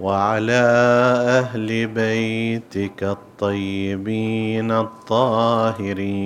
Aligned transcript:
وعلى 0.00 0.64
أهل 1.38 1.86
بيتك 1.86 3.02
الطيبين 3.02 4.70
الطاهرين. 4.72 6.24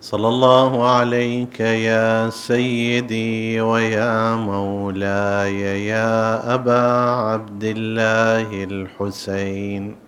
صلى 0.00 0.28
الله 0.28 0.88
عليك 0.88 1.60
يا 1.60 2.30
سيدي 2.30 3.60
ويا 3.60 4.34
مولاي 4.34 5.86
يا 5.86 6.54
أبا 6.54 6.82
عبد 7.30 7.64
الله 7.64 8.64
الحسين. 8.64 10.07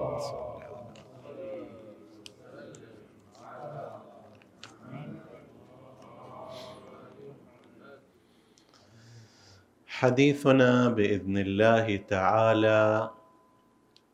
حديثنا 10.01 10.89
بإذن 10.89 11.37
الله 11.37 11.95
تعالى 11.95 13.11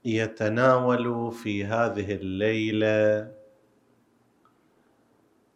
يتناول 0.05 1.31
في 1.31 1.65
هذه 1.65 2.11
الليلة 2.11 3.31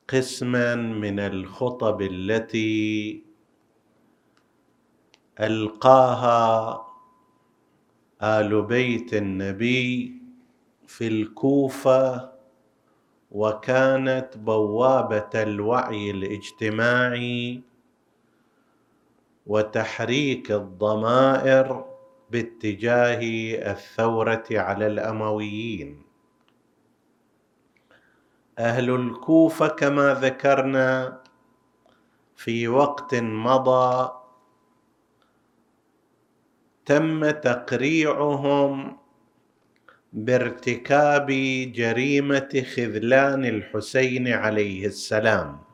قسما 0.10 0.76
من 0.76 1.20
الخطب 1.20 2.02
التي 2.02 3.24
ألقاها 5.40 6.82
آل 8.24 8.62
بيت 8.62 9.14
النبي 9.14 10.14
في 10.88 11.08
الكوفة 11.08 12.32
وكانت 13.32 14.38
بوابة 14.38 15.32
الوعي 15.36 16.12
الاجتماعي 16.12 17.71
وتحريك 19.52 20.52
الضمائر 20.52 21.86
باتجاه 22.32 23.22
الثورة 23.72 24.48
على 24.52 24.88
الأمويين. 24.88 26.02
أهل 28.60 28.90
الكوفة 28.90 29.68
كما 29.68 30.14
ذكرنا 30.14 31.22
في 32.36 32.68
وقت 32.68 33.16
مضى 33.16 34.12
تم 36.86 37.30
تقريعهم 37.32 38.98
بارتكاب 40.14 41.28
جريمة 41.76 42.66
خذلان 42.76 43.46
الحسين 43.46 44.28
عليه 44.28 44.86
السلام. 44.86 45.71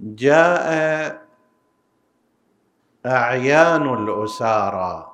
جاء 0.00 1.28
أعيان 3.06 3.94
الأسارى 3.94 5.12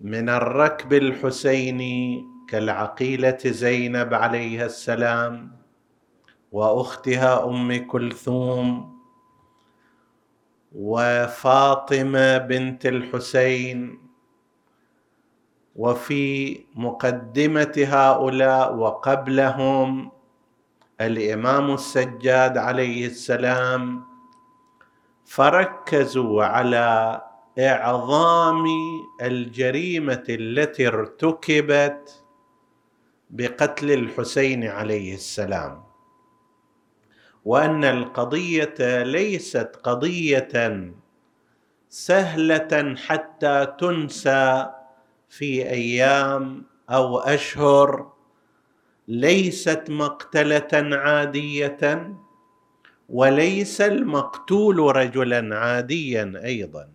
من 0.00 0.28
الركب 0.28 0.92
الحسيني 0.92 2.24
كالعقيلة 2.48 3.38
زينب 3.44 4.14
عليها 4.14 4.66
السلام 4.66 5.52
وأختها 6.52 7.44
أم 7.44 7.86
كلثوم 7.86 8.94
وفاطمة 10.72 12.38
بنت 12.38 12.86
الحسين 12.86 13.98
وفي 15.76 16.58
مقدمة 16.74 17.72
هؤلاء 17.78 18.74
وقبلهم 18.74 20.13
الإمام 21.00 21.74
السجاد 21.74 22.58
عليه 22.58 23.06
السلام 23.06 24.04
فركزوا 25.24 26.44
على 26.44 27.20
إعظام 27.58 28.64
الجريمة 29.22 30.24
التي 30.28 30.88
ارتكبت 30.88 32.24
بقتل 33.30 33.90
الحسين 33.92 34.64
عليه 34.64 35.14
السلام 35.14 35.84
وأن 37.44 37.84
القضية 37.84 39.02
ليست 39.02 39.76
قضية 39.82 40.92
سهلة 41.88 42.94
حتى 42.96 43.74
تنسى 43.78 44.70
في 45.28 45.70
أيام 45.70 46.64
أو 46.90 47.18
أشهر 47.18 48.12
ليست 49.08 49.84
مقتلة 49.88 50.96
عادية 50.96 52.14
وليس 53.08 53.80
المقتول 53.80 54.96
رجلا 54.96 55.58
عاديا 55.58 56.40
أيضا. 56.44 56.88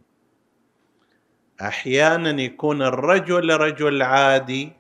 أحيانا 1.61 2.41
يكون 2.41 2.81
الرجل 2.81 3.57
رجل 3.57 4.01
عادي 4.01 4.71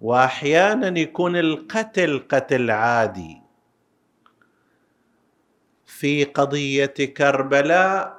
واحيانا 0.00 0.98
يكون 0.98 1.36
القتل 1.36 2.24
قتل 2.28 2.70
عادي. 2.70 3.42
في 5.86 6.24
قضية 6.24 6.94
كربلاء 7.16 8.18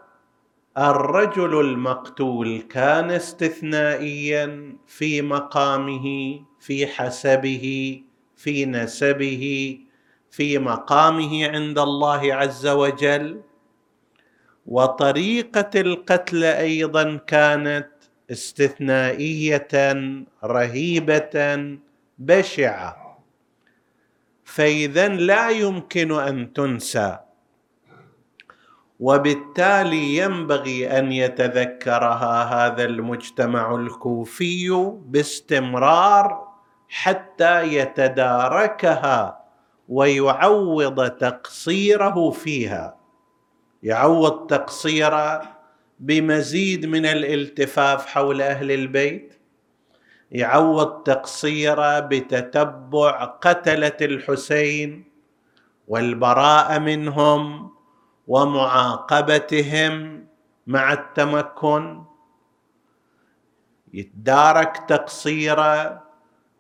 الرجل 0.78 1.60
المقتول 1.60 2.62
كان 2.62 3.12
استثنائيا 3.12 4.78
في 4.88 5.22
مقامه. 5.22 6.40
في 6.60 6.88
حسبه 6.88 7.66
في 8.36 8.66
نسبه 8.66 9.78
في 10.32 10.58
مقامه 10.58 11.48
عند 11.48 11.80
الله 11.80 12.34
عز 12.34 12.68
وجل. 12.68 13.42
وطريقة 14.66 15.82
القتل 15.82 16.44
أيضا 16.44 17.18
كانت 17.28 17.88
استثنائية 18.32 19.68
رهيبة 20.44 21.36
بشعة. 22.18 23.20
فاذا 24.44 25.08
لا 25.08 25.50
يمكن 25.50 26.12
أن 26.12 26.54
تنسى. 26.54 27.18
وبالتالي 29.00 30.18
ينبغي 30.18 31.00
أن 31.00 31.12
يتذكرها 31.12 32.44
هذا 32.44 32.84
المجتمع 32.84 33.76
الكوفي 33.76 34.70
باستمرار 35.06 36.49
حتى 36.90 37.64
يتداركها 37.74 39.46
ويعوض 39.90 41.10
تقصيره 41.10 42.32
فيها. 42.32 42.98
يعوض 43.84 44.48
تقصيره 44.48 45.42
بمزيد 46.00 46.86
من 46.86 47.06
الالتفاف 47.06 48.06
حول 48.06 48.42
أهل 48.42 48.72
البيت. 48.72 49.34
يعوض 50.32 51.04
تقصيره 51.04 52.00
بتتبع 52.00 53.24
قتلة 53.24 53.98
الحسين 54.02 55.04
والبراءه 55.88 56.78
منهم 56.80 57.72
ومعاقبتهم 58.28 59.94
مع 60.68 60.94
التمكن. 60.94 62.04
يتدارك 63.94 64.78
تقصيره 64.88 66.04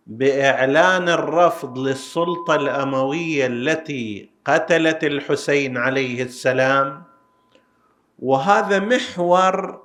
بإعلان 0.09 1.09
الرفض 1.09 1.77
للسلطة 1.77 2.55
الأموية 2.55 3.45
التي 3.47 4.29
قتلت 4.45 5.03
الحسين 5.03 5.77
عليه 5.77 6.23
السلام. 6.23 7.03
وهذا 8.19 8.79
محور 8.79 9.81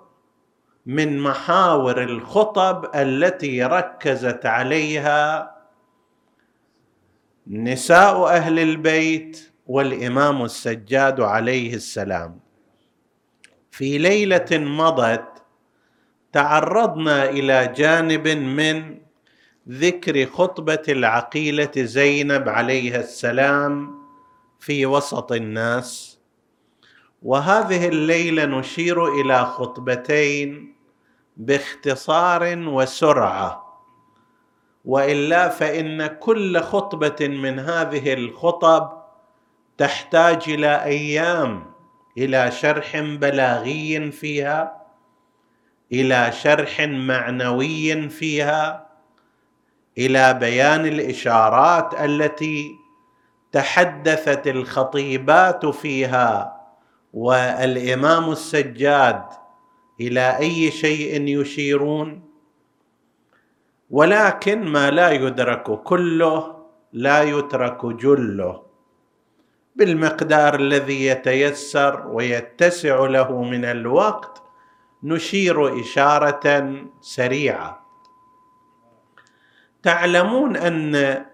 من 0.86 1.18
محاور 1.20 2.02
الخطب 2.02 2.90
التي 2.94 3.64
ركزت 3.64 4.46
عليها 4.46 5.54
نساء 7.46 8.26
أهل 8.26 8.58
البيت 8.58 9.52
والإمام 9.66 10.44
السجاد 10.44 11.20
عليه 11.20 11.74
السلام. 11.74 12.40
في 13.70 13.98
ليلة 13.98 14.46
مضت 14.52 15.42
تعرضنا 16.32 17.30
إلى 17.30 17.72
جانب 17.76 18.28
من 18.28 19.03
ذكر 19.68 20.26
خطبة 20.26 20.82
العقيلة 20.88 21.70
زينب 21.76 22.48
عليها 22.48 23.00
السلام 23.00 23.94
في 24.60 24.86
وسط 24.86 25.32
الناس. 25.32 26.18
وهذه 27.22 27.88
الليلة 27.88 28.44
نشير 28.44 29.20
إلى 29.20 29.44
خطبتين 29.44 30.74
باختصار 31.36 32.58
وسرعة. 32.58 33.64
وإلا 34.84 35.48
فإن 35.48 36.06
كل 36.06 36.60
خطبة 36.60 37.28
من 37.28 37.58
هذه 37.58 38.14
الخطب 38.14 39.02
تحتاج 39.78 40.42
إلى 40.48 40.84
أيام 40.84 41.74
إلى 42.18 42.50
شرح 42.50 43.00
بلاغي 43.00 44.10
فيها 44.10 44.86
إلى 45.92 46.32
شرح 46.32 46.80
معنوي 46.80 48.08
فيها 48.08 48.83
إلى 49.98 50.34
بيان 50.34 50.86
الإشارات 50.86 51.94
التي 52.04 52.76
تحدثت 53.52 54.46
الخطيبات 54.48 55.66
فيها 55.66 56.60
والإمام 57.12 58.30
السجاد 58.30 59.22
إلى 60.00 60.38
أي 60.38 60.70
شيء 60.70 61.22
يشيرون. 61.40 62.22
ولكن 63.90 64.64
ما 64.64 64.90
لا 64.90 65.10
يدرك 65.10 65.82
كله 65.82 66.56
لا 66.92 67.22
يترك 67.22 67.86
جله 67.86 68.62
بالمقدار 69.76 70.54
الذي 70.54 71.06
يتيسر 71.06 72.06
ويتسع 72.06 73.06
له 73.06 73.42
من 73.42 73.64
الوقت 73.64 74.42
نشير 75.02 75.80
إشارة 75.80 76.74
سريعة. 77.00 77.83
تعلمون 79.84 80.56
أن 80.56 81.24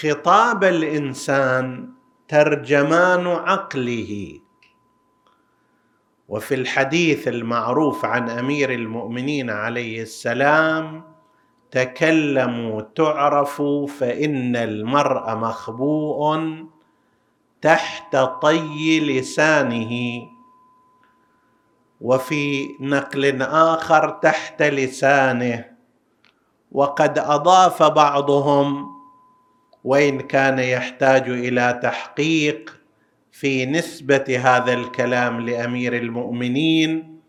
خطاب 0.00 0.64
الإنسان 0.64 1.88
ترجمان 2.28 3.26
عقله. 3.26 4.40
وفي 6.28 6.54
الحديث 6.54 7.28
المعروف 7.28 8.04
عن 8.04 8.30
أمير 8.30 8.72
المؤمنين 8.72 9.50
عليه 9.50 10.02
السلام 10.02 11.04
تكلموا 11.70 12.80
تعرفوا 12.80 13.86
فإن 13.86 14.56
المرء 14.56 15.34
مخبوء 15.34 16.40
تحت 17.62 18.16
طي 18.16 19.00
لسانه. 19.00 20.22
وفي 22.00 22.68
نقل 22.80 23.42
آخر 23.42 24.10
تحت 24.10 24.62
لسانه. 24.62 25.73
وقد 26.74 27.18
أضاف 27.18 27.82
بعضهم 27.82 28.94
وإن 29.84 30.20
كان 30.20 30.58
يحتاج 30.58 31.28
إلى 31.28 31.80
تحقيق 31.82 32.76
في 33.32 33.66
نسبة 33.66 34.40
هذا 34.42 34.72
الكلام 34.72 35.40
لأمير 35.40 35.96
المؤمنين 35.96 37.20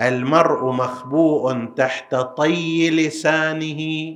المرء 0.00 0.72
مخبوء 0.72 1.64
تحت 1.64 2.14
طي 2.14 2.90
لسانه 2.90 4.14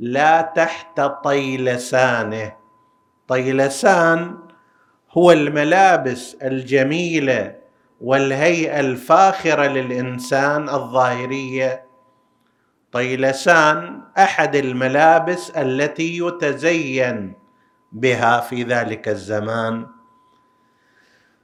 لا 0.00 0.40
تحت 0.42 1.00
طي 1.00 1.56
لسانه. 1.56 2.52
طي 3.28 3.52
لسان 3.52 4.38
هو 5.10 5.32
الملابس 5.32 6.34
الجميلة 6.42 7.54
والهيئة 8.00 8.80
الفاخرة 8.80 9.66
للإنسان 9.66 10.68
الظاهرية 10.68 11.84
طيلسان 12.92 14.00
أحد 14.18 14.56
الملابس 14.56 15.50
التي 15.50 16.18
يتزين 16.18 17.34
بها 17.92 18.40
في 18.40 18.62
ذلك 18.62 19.08
الزمان. 19.08 19.86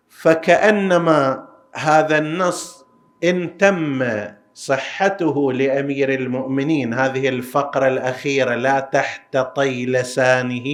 فكأنما 0.08 1.48
هذا 1.74 2.18
النص 2.18 2.86
إن 3.24 3.56
تم 3.58 4.04
صحته 4.54 5.52
لأمير 5.52 6.14
المؤمنين 6.14 6.94
هذه 6.94 7.28
الفقرة 7.28 7.88
الأخيرة 7.88 8.54
لا 8.54 8.80
تحت 8.80 9.36
طي 9.36 9.86
لسانه 9.86 10.66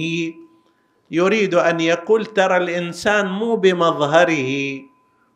يريد 1.11 1.55
أن 1.55 1.79
يقول 1.79 2.25
ترى 2.25 2.57
الإنسان 2.57 3.27
مو 3.27 3.55
بمظهره 3.55 4.81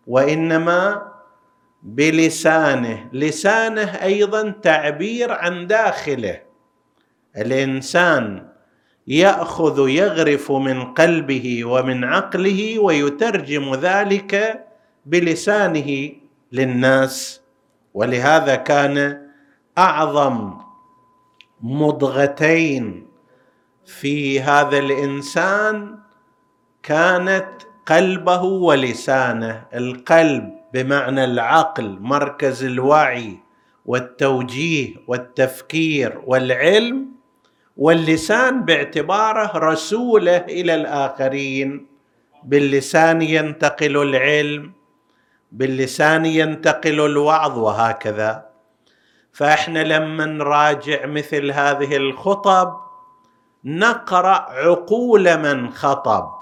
وإنما 0.07 1.11
بلسانه. 1.83 3.09
لسانه 3.13 4.03
أيضا 4.03 4.49
تعبير 4.49 5.31
عن 5.31 5.67
داخله. 5.67 6.41
الإنسان 7.37 8.47
يأخذ 9.07 9.89
يغرف 9.89 10.51
من 10.51 10.93
قلبه 10.93 11.65
ومن 11.65 12.03
عقله 12.03 12.79
ويترجم 12.79 13.75
ذلك 13.75 14.65
بلسانه 15.05 16.11
للناس. 16.51 17.41
ولهذا 17.93 18.55
كان 18.55 19.27
أعظم 19.77 20.53
مضغتين 21.61 23.07
في 23.85 24.41
هذا 24.41 24.77
الإنسان 24.77 25.97
كانت 26.83 27.49
قلبه 27.85 28.43
ولسانه. 28.43 29.65
القلب 29.73 30.58
بمعنى 30.73 31.23
العقل 31.23 31.97
مركز 32.01 32.63
الوعي 32.63 33.39
والتوجيه 33.85 34.95
والتفكير 35.07 36.21
والعلم 36.25 37.05
واللسان 37.77 38.65
باعتباره 38.65 39.57
رسوله 39.57 40.37
إلى 40.37 40.75
الآخرين. 40.75 41.87
باللسان 42.43 43.21
ينتقل 43.21 43.97
العلم 43.97 44.73
باللسان 45.51 46.25
ينتقل 46.25 47.05
الوعظ 47.05 47.57
وهكذا. 47.57 48.49
فإحنا 49.33 49.83
لما 49.83 50.25
نراجع 50.25 51.05
مثل 51.05 51.51
هذه 51.51 51.97
الخطب 51.97 52.77
نقرأ 53.65 54.35
عقول 54.51 55.37
من 55.37 55.69
خطب. 55.73 56.38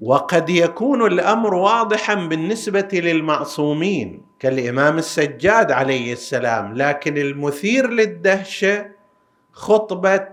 وقد 0.00 0.50
يكون 0.50 1.06
الأمر 1.06 1.54
واضحا 1.54 2.14
بالنسبة 2.14 2.88
للمعصومين 2.92 4.26
كالإمام 4.38 4.98
السجاد 4.98 5.72
عليه 5.72 6.12
السلام 6.12 6.74
لكن 6.74 7.18
المثير 7.18 7.90
للدهشه 7.90 8.90
خطبة 9.52 10.28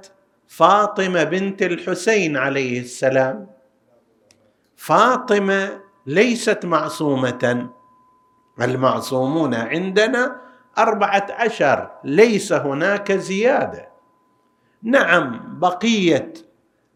فاطمة 0.48 1.24
بنت 1.24 1.62
الحسين 1.62 2.38
عليه 2.38 2.80
السلام. 2.80 3.48
فاطمة 4.76 5.82
ليست 6.06 6.66
معصومة. 6.66 7.70
المعصومون 8.62 9.54
عندنا 9.54 10.42
أربعة 10.78 11.28
عشر 11.30 11.92
ليس 12.04 12.54
هناك 12.54 13.12
زيادة. 13.12 13.90
نعم 14.84 15.60
بقية 15.60 16.34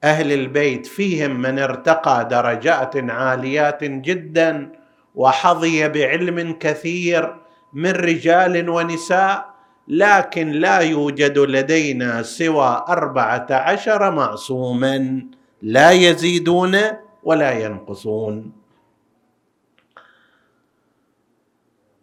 أهل 0.05 0.31
البيت 0.31 0.85
فيهم 0.85 1.41
من 1.41 1.59
ارتقى 1.59 2.27
درجات 2.31 2.97
عاليات 2.97 3.83
جدا 3.83 4.71
وحظي 5.15 5.89
بعلم 5.89 6.51
كثير 6.59 7.35
من 7.73 7.91
رجال 7.91 8.69
ونساء 8.69 9.55
لكن 9.87 10.51
لا 10.51 10.79
يوجد 10.79 11.37
لدينا 11.39 12.23
سوى 12.23 12.85
أربعة 12.89 13.47
عشر 13.51 14.11
معصوما 14.11 15.23
لا 15.61 15.91
يزيدون 15.91 16.77
ولا 17.23 17.51
ينقصون. 17.51 18.51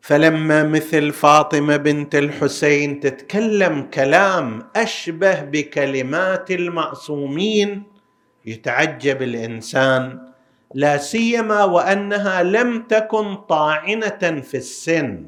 فلما 0.00 0.62
مثل 0.62 1.12
فاطمة 1.12 1.76
بنت 1.76 2.14
الحسين 2.14 3.00
تتكلم 3.00 3.82
كلام 3.82 4.62
أشبه 4.76 5.40
بكلمات 5.40 6.50
المعصومين 6.50 7.91
يتعجب 8.46 9.22
الإنسان 9.22 10.28
لا 10.74 10.96
سيما 10.96 11.64
وأنها 11.64 12.42
لم 12.42 12.82
تكن 12.82 13.36
طاعنة 13.36 14.40
في 14.40 14.56
السن. 14.56 15.26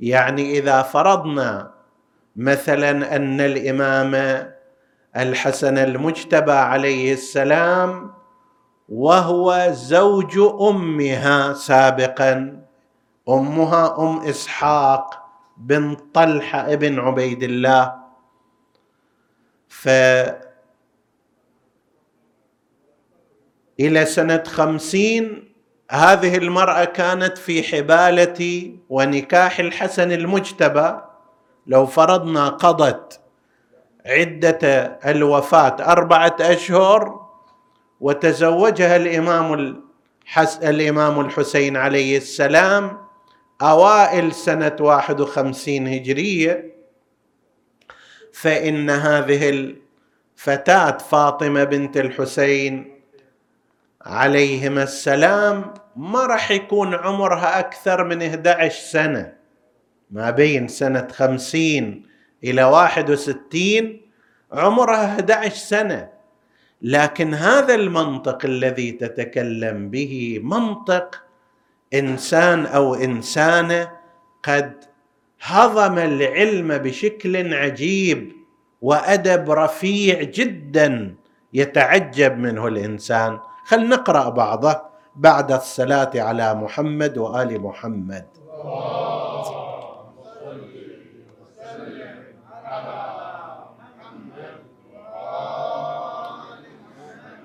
يعني 0.00 0.58
إذا 0.58 0.82
فرضنا 0.82 1.70
مثلا 2.36 3.16
أن 3.16 3.40
الإمام 3.40 4.14
الحسن 5.16 5.78
المجتبى 5.78 6.52
عليه 6.52 7.12
السلام 7.12 8.10
وهو 8.88 9.68
زوج 9.72 10.38
أمها 10.60 11.52
سابقا 11.52 12.62
أمها 13.28 13.84
أم 14.02 14.18
إسحاق 14.20 15.22
بن 15.56 15.96
طلحة 16.14 16.72
ابن 16.72 16.98
عبيد 16.98 17.42
الله 17.42 17.94
ف 19.68 19.88
إلى 23.86 24.06
سنة 24.06 24.42
خمسين 24.46 25.52
هذه 25.90 26.36
المرأة 26.36 26.84
كانت 26.84 27.38
في 27.38 27.62
حبالة 27.62 28.70
ونكاح 28.88 29.58
الحسن 29.58 30.12
المجتبى. 30.12 31.00
لو 31.66 31.86
فرضنا 31.86 32.48
قضت 32.48 33.20
عدة 34.06 34.58
الوفاة 35.06 35.76
أربعة 35.80 36.36
أشهر 36.40 37.28
وتزوجها 38.00 38.96
الإمام 38.96 39.54
الحس 39.54 40.56
الإمام 40.56 41.20
الحسين 41.20 41.76
عليه 41.76 42.16
السلام 42.16 42.98
أوائل 43.62 44.32
سنة 44.32 44.76
واحد 44.80 45.20
وخمسين 45.20 45.88
هجرية. 45.88 46.72
فإن 48.32 48.90
هذه 48.90 49.50
الفتاة 50.38 50.98
فاطمة 50.98 51.64
بنت 51.64 51.96
الحسين 51.96 52.91
عليهما 54.06 54.82
السلام 54.82 55.74
ما 55.96 56.26
راح 56.26 56.50
يكون 56.50 56.94
عمرها 56.94 57.58
أكثر 57.58 58.04
من 58.04 58.22
11 58.22 58.82
سنة. 58.82 59.32
ما 60.10 60.30
بين 60.30 60.68
سنة 60.68 61.08
خمسين 61.12 62.06
إلى 62.44 62.64
واحد 62.64 63.10
وستين 63.10 64.02
عمرها 64.52 65.06
11 65.06 65.54
سنة. 65.54 66.08
لكن 66.82 67.34
هذا 67.34 67.74
المنطق 67.74 68.44
الذي 68.44 68.92
تتكلم 68.92 69.90
به 69.90 70.40
منطق 70.42 71.22
إنسان 71.94 72.66
أو 72.66 72.94
إنسانة 72.94 73.90
قد 74.42 74.84
هضم 75.42 75.98
العلم 75.98 76.78
بشكل 76.78 77.54
عجيب 77.54 78.32
وأدب 78.82 79.50
رفيع 79.50 80.22
جدا 80.22 81.14
يتعجب 81.52 82.38
منه 82.38 82.66
الإنسان. 82.66 83.38
خل 83.64 83.88
نقرأ 83.88 84.28
بعضه 84.28 84.82
بعد 85.16 85.52
الصلاة 85.52 86.10
على 86.14 86.54
محمد 86.54 87.18
وآل 87.18 87.60
محمد. 87.60 88.26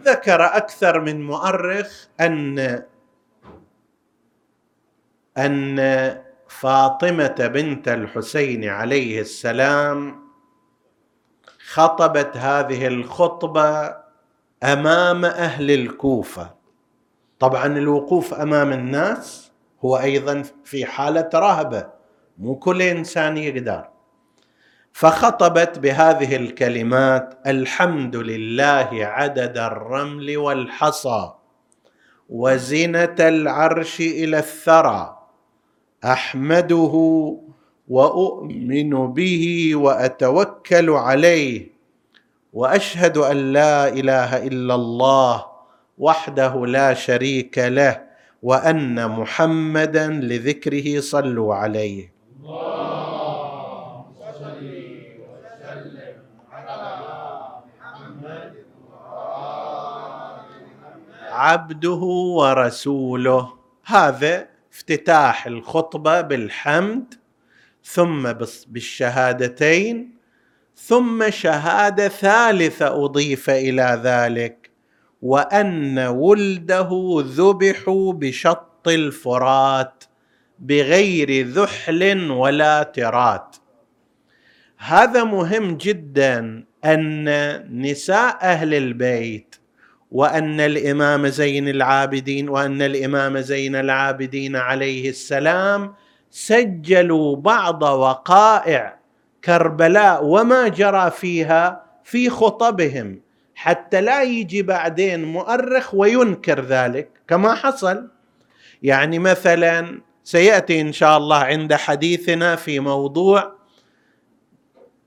ذكر 0.04 0.46
أكثر 0.46 1.00
من 1.00 1.26
مؤرخ 1.26 2.06
أن 2.20 2.84
أن 5.38 5.78
فاطمة 6.48 7.50
بنت 7.54 7.88
الحسين 7.88 8.70
عليه 8.70 9.22
السلام 9.22 10.28
خطبت 11.68 12.38
هذه 12.38 12.88
الخطبة 12.88 13.98
أمام 14.64 15.26
أهل 15.26 15.72
الكوفة. 15.72 16.54
طبعا 17.40 17.66
الوقوف 17.66 18.34
أمام 18.34 18.74
الناس 18.74 19.52
هو 19.86 19.98
أيضا 19.98 20.44
في 20.64 20.86
حالة 20.86 21.30
رهبة 21.34 21.88
مو 22.38 22.56
كل 22.56 22.82
إنسان 22.82 23.38
يقدر. 23.38 23.90
فخطبت 24.94 25.80
بهذه 25.80 26.36
الكلمات 26.36 27.38
الحمد 27.48 28.16
لله 28.16 28.90
عدد 28.94 29.58
الرمل 29.58 30.38
والحصى 30.38 31.32
وزنه 32.30 33.16
العرش 33.20 34.00
إلى 34.00 34.38
الثرى 34.40 35.18
أحمده 36.06 36.94
وأؤمن 37.88 39.14
به 39.14 39.72
وأتوكل 39.76 40.90
عليه. 40.90 41.77
وأشهد 42.58 43.18
أن 43.18 43.54
لا 43.54 43.88
إله 43.88 44.48
إلا 44.48 44.76
الله 44.76 45.46
وحده 45.98 46.66
لا 46.66 46.94
شريك 46.94 47.58
له 47.58 48.02
وأن 48.44 49.10
محمدا 49.10 50.08
لذكره 50.08 51.00
صلوا 51.00 51.56
عليه. 51.56 52.14
عبده 61.32 62.02
ورسوله. 62.40 63.54
هذا 63.86 64.48
افتتاح 64.74 65.48
الخطبة 65.48 66.22
بالحمد 66.22 67.14
ثم 67.84 68.34
بالشهادتين 68.68 70.17
ثم 70.86 71.30
شهادة 71.30 72.08
ثالثة 72.08 73.06
أضيف 73.06 73.50
إلى 73.50 74.02
ذلك 74.04 74.70
وأن 75.22 76.00
ولده 76.00 77.24
ذبحوا 77.26 78.14
بشط 78.14 78.88
الفرات 78.88 80.04
بغير 80.60 81.48
ذحل 81.48 82.32
ولا 82.32 82.84
ترات. 82.84 83.56
هذا 84.78 85.24
مهم 85.24 85.78
جدا 85.78 86.66
أن 86.86 87.26
نساء 87.82 88.38
أهل 88.42 88.74
البيت 88.74 89.56
وأن 90.12 90.60
الإمام 90.60 91.28
زين 91.28 91.70
العابدين 91.70 92.50
وأن 92.50 92.82
الإمام 92.82 93.40
زين 93.40 93.76
العابدين 93.76 94.56
عليه 94.56 95.10
السلام 95.10 95.94
سجلوا 96.30 97.36
بعض 97.36 97.84
وقائع 97.84 98.97
كربلاء 99.48 100.26
وما 100.26 100.68
جرى 100.68 101.12
فيها 101.12 101.84
في 102.04 102.30
خطبهم 102.30 103.22
حتى 103.56 104.02
لا 104.02 104.24
يجي 104.24 104.62
بعدين 104.62 105.24
مؤرخ 105.26 105.94
وينكر 105.94 106.62
ذلك 106.62 107.10
كما 107.28 107.56
حصل. 107.56 108.08
يعني 108.84 109.20
مثلا 109.20 110.02
سيأتي 110.24 110.82
إن 110.82 110.92
شاء 110.92 111.18
الله 111.18 111.38
عند 111.38 111.74
حديثنا 111.74 112.56
في 112.56 112.80
موضوع 112.80 113.52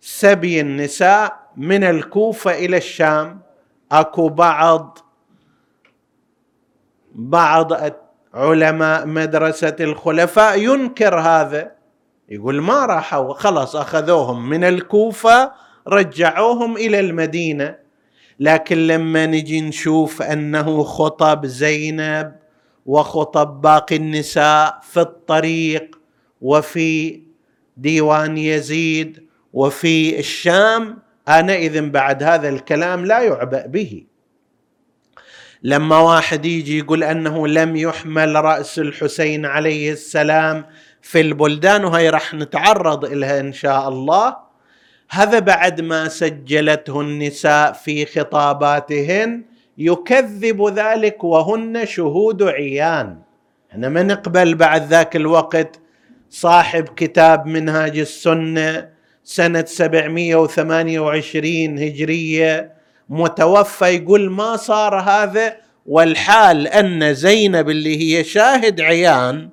سبي 0.01 0.61
النساء 0.61 1.51
من 1.57 1.85
الكوفة 1.85 2.51
إلى 2.51 2.77
الشام. 2.77 3.41
أكو 3.93 4.29
بعض 4.29 4.99
بعض 7.13 7.73
علماء 8.35 9.07
مدرسة 9.07 9.77
الخلفاء 9.81 10.59
ينكر 10.59 11.21
هذا. 11.21 11.80
يقول 12.31 12.61
ما 12.61 12.87
راحوا 12.87 13.35
خلاص 13.35 13.77
أخذوهم 13.77 14.49
من 14.49 14.65
الكوفة 14.65 15.53
رجعوهم 15.89 16.77
إلى 16.77 17.01
المدينة. 17.01 17.77
لكن 18.41 18.87
لما 18.87 19.27
نجي 19.27 19.61
نشوف 19.61 20.23
أنه 20.23 20.83
خطب 20.83 21.47
زينب 21.47 22.33
وخطب 22.87 23.61
باقي 23.61 23.97
النساء 23.97 24.81
في 24.83 25.01
الطريق 25.01 25.99
وفي 26.41 27.23
ديوان 27.77 28.39
يزيد 28.39 29.27
وفي 29.53 30.19
الشام 30.19 30.99
آنئذ 31.29 31.91
بعد 31.91 32.23
هذا 32.23 32.49
الكلام 32.49 33.05
لا 33.07 33.21
يعبأ 33.21 33.67
به. 33.67 34.05
لما 35.63 35.99
واحد 35.99 36.45
يجي 36.47 36.79
يقول 36.79 37.05
أنه 37.05 37.49
لم 37.49 37.77
يحمل 37.77 38.35
رأس 38.35 38.79
الحسين 38.79 39.47
عليه 39.47 39.93
السلام 39.93 40.65
في 41.03 41.21
البلدان 41.21 41.85
وهي 41.85 42.11
راح 42.11 42.35
نتعرض 42.35 43.05
لها 43.05 43.41
إن 43.41 43.53
شاء 43.53 43.89
الله. 43.89 44.37
هذا 45.11 45.39
بعد 45.39 45.81
ما 45.81 46.09
سجلته 46.09 47.01
النساء 47.01 47.73
في 47.73 48.07
خطاباتهن. 48.07 49.45
يكذب 49.79 50.69
ذلك 50.69 51.25
وهن 51.25 51.87
شهود 51.87 52.43
عيان. 52.43 53.19
إحنا 53.73 53.89
ما 53.89 54.03
نقبل 54.03 54.55
بعد 54.55 54.87
ذاك 54.87 55.17
الوقت 55.17 55.81
صاحب 56.31 56.85
كتاب 56.85 57.47
منهاج 57.47 57.99
السنة 57.99 58.89
سنة 59.25 59.65
728 59.65 61.79
هجرية. 61.79 62.73
متوفى 63.09 63.85
يقول 63.85 64.31
ما 64.31 64.57
صار 64.57 65.01
هذا 65.01 65.57
والحال 65.87 66.69
أن 66.69 67.15
زينب 67.15 67.71
اللي 67.71 68.19
هي 68.19 68.25
شاهد 68.25 68.81
عيان 68.81 69.49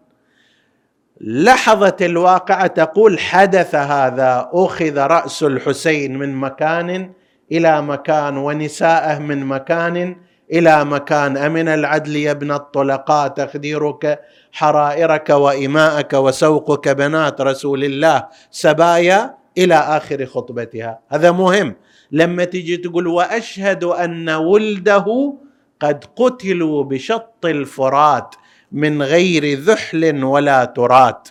لحظة 1.21 1.95
الواقعة 2.01 2.67
تقول 2.67 3.19
حدث 3.19 3.75
هذا 3.75 4.49
أخذ 4.53 4.97
رأس 4.97 5.43
الحسين 5.43 6.17
من 6.17 6.35
مكان 6.35 7.11
إلى 7.51 7.81
مكان 7.81 8.37
ونساءه 8.37 9.19
من 9.19 9.45
مكان 9.45 10.15
إلى 10.53 10.85
مكان. 10.85 11.37
أمن 11.37 11.67
العدل 11.67 12.15
يا 12.15 12.31
ابن 12.31 12.51
الطلقاء 12.51 13.27
تخديرك 13.27 14.19
حرائرك 14.51 15.29
وإماءك 15.29 16.13
وسوقك 16.13 16.89
بنات 16.89 17.41
رسول 17.41 17.83
الله 17.83 18.27
سبايا 18.51 19.35
إلى 19.57 19.75
آخر 19.75 20.25
خطبتها. 20.25 20.99
هذا 21.09 21.31
مهم. 21.31 21.75
لما 22.11 22.43
تجي 22.45 22.77
تقول 22.77 23.07
وأشهد 23.07 23.83
أن 23.83 24.29
ولده 24.29 25.33
قد 25.79 26.03
قتلوا 26.15 26.83
بشط 26.83 27.45
الفرات 27.45 28.35
من 28.71 29.01
غير 29.01 29.59
ذحل 29.59 30.23
ولا 30.23 30.65
ترات. 30.65 31.29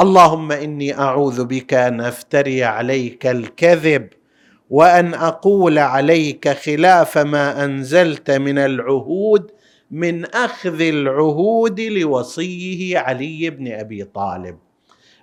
اللهم 0.00 0.52
إني 0.52 0.98
أعوذ 0.98 1.44
بك 1.44 1.74
أن 1.74 2.00
أفتري 2.00 2.64
عليك 2.64 3.26
الكذب 3.26 4.08
وأن 4.70 5.14
أقول 5.14 5.78
عليك 5.78 6.48
خلاف 6.48 7.18
ما 7.18 7.64
أنزلت 7.64 8.30
من 8.30 8.58
العهود 8.58 9.50
من 9.90 10.24
أخذ 10.24 10.80
العهود 10.80 11.80
لوصيه 11.80 12.98
علي 12.98 13.50
بن 13.50 13.72
أبي 13.72 14.04
طالب. 14.04 14.58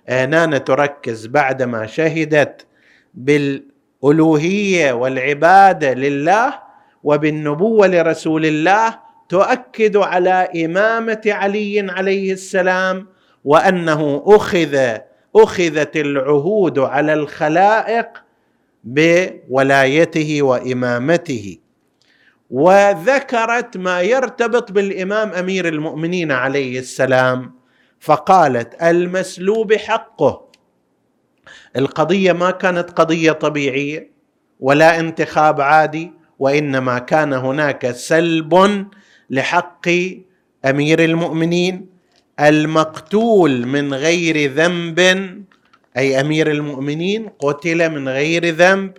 انانا 0.08 0.58
تركز 0.58 1.26
بعدما 1.26 1.86
شهدت 1.86 2.66
بالألوهية 3.14 4.92
والعبادة 4.92 5.92
لله 5.94 6.58
وبالنبوة 7.02 7.86
لرسول 7.86 8.46
الله 8.46 8.98
تؤكد 9.32 9.96
على 9.96 10.48
إمامة 10.64 11.20
علي 11.26 11.80
عليه 11.90 12.32
السلام 12.32 13.06
وأنه 13.44 14.22
أخذ 14.26 14.96
أخذت 15.36 15.96
العهود 15.96 16.78
على 16.78 17.14
الخلائق 17.14 18.08
بولايته 18.84 20.42
وإمامته. 20.42 21.58
وذكرت 22.50 23.76
ما 23.76 24.00
يرتبط 24.00 24.72
بالإمام 24.72 25.32
أمير 25.32 25.68
المؤمنين 25.68 26.32
عليه 26.32 26.78
السلام 26.78 27.54
فقالت 28.00 28.82
المسلوب 28.82 29.72
حقه. 29.74 30.48
القضية 31.76 32.32
ما 32.32 32.50
كانت 32.50 32.90
قضية 32.90 33.32
طبيعية 33.32 34.10
ولا 34.60 35.00
انتخاب 35.00 35.60
عادي 35.60 36.12
وإنما 36.38 36.98
كان 36.98 37.32
هناك 37.32 37.90
سلب 37.90 38.86
لحق 39.32 39.88
أمير 40.64 41.04
المؤمنين 41.04 41.86
المقتول 42.40 43.66
من 43.66 43.94
غير 43.94 44.52
ذنب 44.52 44.98
أي 45.96 46.20
أمير 46.20 46.50
المؤمنين 46.50 47.28
قتل 47.38 47.90
من 47.90 48.08
غير 48.08 48.54
ذنب 48.54 48.92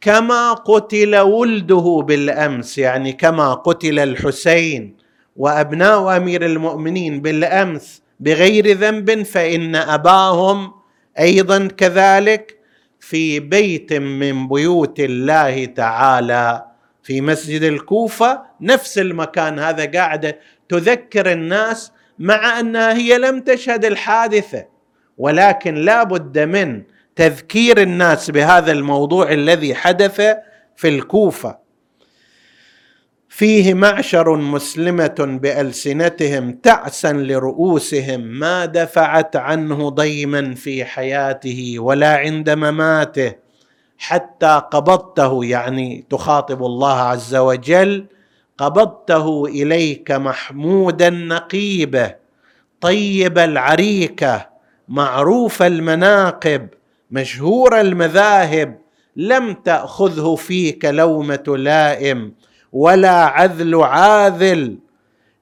كما 0.00 0.52
قتل 0.52 1.16
ولده 1.16 2.04
بالأمس 2.08 2.78
يعني 2.78 3.12
كما 3.12 3.54
قتل 3.54 3.98
الحسين 3.98 4.96
وأبناء 5.36 6.16
أمير 6.16 6.46
المؤمنين 6.46 7.20
بالأمس 7.20 8.02
بغير 8.20 8.76
ذنب 8.76 9.22
فإن 9.22 9.76
أباهم 9.76 10.72
أيضا 11.18 11.66
كذلك 11.66 12.56
في 13.00 13.40
بيت 13.40 13.92
من 13.92 14.48
بيوت 14.48 15.00
الله 15.00 15.64
تعالى. 15.64 16.69
في 17.02 17.20
مسجد 17.20 17.62
الكوفة 17.62 18.42
نفس 18.60 18.98
المكان 18.98 19.58
هذا 19.58 19.86
قاعدة 19.86 20.38
تذكر 20.68 21.32
الناس 21.32 21.92
مع 22.18 22.60
أنها 22.60 22.92
هي 22.94 23.18
لم 23.18 23.40
تشهد 23.40 23.84
الحادثة. 23.84 24.66
ولكن 25.18 25.74
لا 25.74 26.02
بد 26.02 26.38
من 26.38 26.82
تذكير 27.16 27.82
الناس 27.82 28.30
بهذا 28.30 28.72
الموضوع 28.72 29.32
الذي 29.32 29.74
حدث 29.74 30.20
في 30.76 30.88
الكوفة. 30.88 31.58
فيه 33.28 33.74
معشر 33.74 34.36
مسلمة 34.36 35.38
بألسنتهم 35.42 36.52
تعسا 36.52 37.12
لرؤوسهم 37.12 38.20
ما 38.20 38.64
دفعت 38.64 39.36
عنه 39.36 39.88
ضيما 39.88 40.54
في 40.54 40.84
حياته 40.84 41.76
ولا 41.78 42.16
عند 42.16 42.50
مماته. 42.50 43.49
حتى 44.02 44.62
قبضته 44.70 45.44
يعني 45.44 46.04
تخاطب 46.10 46.62
الله 46.64 47.00
عز 47.00 47.36
وجل 47.36 48.06
قبضته 48.58 49.44
إليك 49.46 50.10
محمودا 50.10 51.10
نقيبه 51.10 52.14
طيب 52.80 53.38
العريكه 53.38 54.48
معروف 54.88 55.62
المناقب 55.62 56.68
مشهور 57.10 57.80
المذاهب 57.80 58.78
لم 59.16 59.52
تأخذه 59.54 60.34
فيك 60.34 60.84
لومة 60.84 61.44
لائم 61.58 62.32
ولا 62.72 63.10
عذل 63.10 63.74
عاذل. 63.82 64.78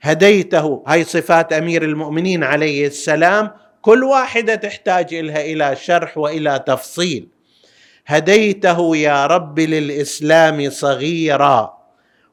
هديته 0.00 0.82
هاي 0.86 1.04
صفات 1.04 1.52
أمير 1.52 1.82
المؤمنين 1.82 2.44
عليه 2.44 2.86
السلام 2.86 3.50
كل 3.82 4.04
واحدة 4.04 4.54
تحتاج 4.54 5.14
لها 5.14 5.40
إلى 5.40 5.76
شرح 5.76 6.18
وإلى 6.18 6.64
تفصيل. 6.66 7.28
هديته 8.10 8.96
يا 8.96 9.26
رب 9.26 9.58
للإسلام 9.60 10.70
صغيرا 10.70 11.78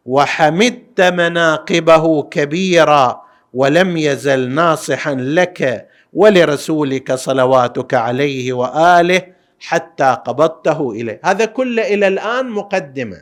وحمدت 0.06 1.02
مناقبه 1.02 2.24
كبيرا 2.24 3.22
ولم 3.54 3.98
يزل 3.98 4.50
ناصحا 4.50 5.14
لك 5.14 5.88
ولرسولك 6.14 7.14
صلواتك 7.14 7.94
عليه 7.94 8.54
وآله 8.54 9.22
حتى 9.60 10.18
قبضته 10.26 10.92
إليه. 10.92 11.22
هذا 11.24 11.46
كله 11.46 11.94
إلى 11.94 12.08
الآن 12.08 12.50
مقدمة. 12.50 13.22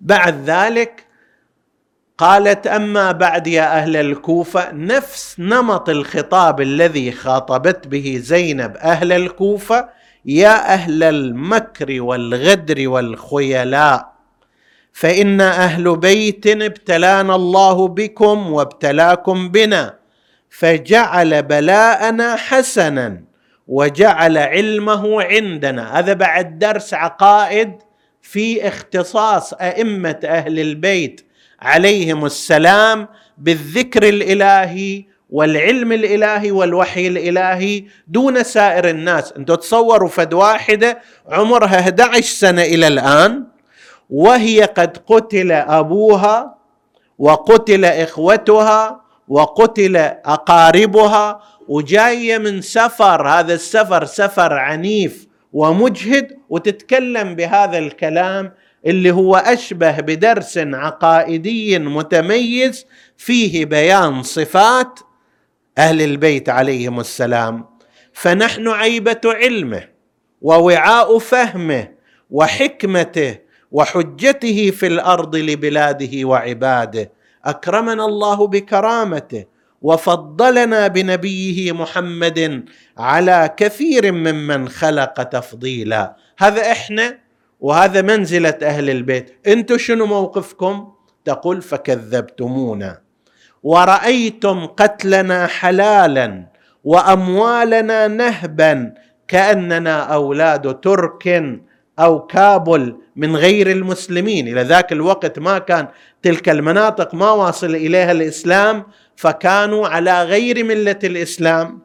بعد 0.00 0.50
ذلك 0.50 1.06
قالت 2.18 2.66
أما 2.66 3.12
بعد 3.12 3.46
يا 3.46 3.78
أهل 3.78 3.96
الكوفة 3.96 4.72
نفس 4.72 5.36
نمط 5.38 5.88
الخطاب 5.88 6.60
الذي 6.60 7.12
خاطبت 7.12 7.86
به 7.88 8.18
زينب 8.22 8.76
أهل 8.76 9.12
الكوفة 9.12 9.88
يا 10.26 10.74
أهل 10.74 11.02
المكر 11.02 12.02
والغدر 12.02 12.88
والخيلاء 12.88 14.14
فإن 14.92 15.40
أهل 15.40 15.96
بيت 15.96 16.46
ابتلانا 16.46 17.34
الله 17.34 17.88
بكم 17.88 18.52
وابتلاكم 18.52 19.48
بنا 19.48 19.98
فجعل 20.50 21.42
بلاءنا 21.42 22.36
حسنا 22.36 23.24
وجعل 23.68 24.38
علمه 24.38 25.22
عندنا. 25.22 25.98
هذا 25.98 26.12
بعد 26.12 26.58
درس 26.58 26.94
عقائد 26.94 27.72
في 28.22 28.68
اختصاص 28.68 29.54
أئمة 29.54 30.20
أهل 30.24 30.60
البيت 30.60 31.26
عليهم 31.60 32.24
السلام 32.24 33.08
بالذكر 33.38 34.08
الإلهي 34.08 35.04
والعلم 35.34 35.92
الإلهي 35.92 36.50
والوحي 36.50 37.06
الإلهي 37.06 37.84
دون 38.08 38.42
سائر 38.42 38.88
الناس. 38.88 39.32
أنتم 39.32 39.54
تصوروا 39.54 40.08
فد 40.08 40.34
واحدة 40.34 40.98
عمرها 41.28 41.80
11 41.80 42.22
سنة 42.22 42.62
إلى 42.62 42.86
الآن 42.86 43.44
وهي 44.10 44.62
قد 44.62 44.96
قتل 45.06 45.52
أبوها 45.52 46.54
وقتل 47.18 47.84
إخوتها 47.84 49.00
وقتل 49.28 49.96
أقاربها 50.36 51.40
وجاية 51.68 52.38
من 52.38 52.60
سفر 52.60 53.28
هذا 53.28 53.54
السفر 53.54 54.04
سفر 54.04 54.52
عنيف 54.52 55.26
ومجهد 55.52 56.36
وتتكلم 56.48 57.34
بهذا 57.34 57.78
الكلام 57.78 58.52
اللي 58.86 59.10
هو 59.10 59.36
أشبه 59.36 60.00
بدرس 60.00 60.58
عقائدي 60.58 61.78
متميز 61.78 62.86
فيه 63.16 63.64
بيان 63.64 64.22
صفات 64.22 65.00
أهل 65.78 66.02
البيت 66.02 66.48
عليهم 66.48 67.00
السلام 67.00 67.64
فنحن 68.12 68.68
عيبة 68.68 69.20
علمه 69.24 69.88
ووعاء 70.42 71.18
فهمه 71.18 71.88
وحكمته 72.30 73.38
وحجته 73.72 74.70
في 74.70 74.86
الأرض 74.86 75.36
لبلاده 75.36 76.28
وعباده. 76.28 77.12
أكرمنا 77.44 78.04
الله 78.04 78.46
بكرامته 78.46 79.44
وفضلنا 79.82 80.86
بنبيه 80.86 81.72
محمد 81.72 82.64
على 82.98 83.54
كثير 83.56 84.12
ممن 84.12 84.68
خلق 84.68 85.22
تفضيلا. 85.22 86.16
هذا 86.38 86.72
إحنا 86.72 87.18
وهذا 87.60 88.02
منزلة 88.02 88.58
أهل 88.62 88.90
البيت. 88.90 89.38
أنتم 89.46 89.78
شنو 89.78 90.06
موقفكم؟ 90.06 90.92
تقول 91.24 91.62
فكذبتمونا. 91.62 93.03
ورأيتم 93.64 94.66
قتلنا 94.66 95.46
حلالا 95.46 96.46
وأموالنا 96.84 98.08
نهبا 98.08 98.94
كأننا 99.28 100.00
أولاد 100.00 100.80
ترك 100.80 101.24
أو 101.98 102.26
كابل 102.26 102.96
من 103.16 103.36
غير 103.36 103.70
المسلمين. 103.70 104.48
إلى 104.48 104.62
ذاك 104.62 104.92
الوقت 104.92 105.38
ما 105.38 105.58
كان 105.58 105.88
تلك 106.22 106.48
المناطق 106.48 107.14
ما 107.14 107.30
واصل 107.30 107.74
إليها 107.74 108.12
الإسلام 108.12 108.84
فكانوا 109.16 109.88
على 109.88 110.22
غير 110.22 110.64
ملة 110.64 110.98
الإسلام. 111.04 111.80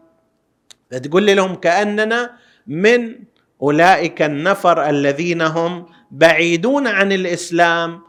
فتقول 0.92 1.26
لهم 1.26 1.56
كأننا 1.56 2.32
من 2.68 3.16
أولئك 3.62 4.22
النفر 4.22 4.90
الذين 4.90 5.42
هم 5.42 5.86
بعيدون 6.12 6.88
عن 6.88 7.12
الإسلام. 7.12 8.02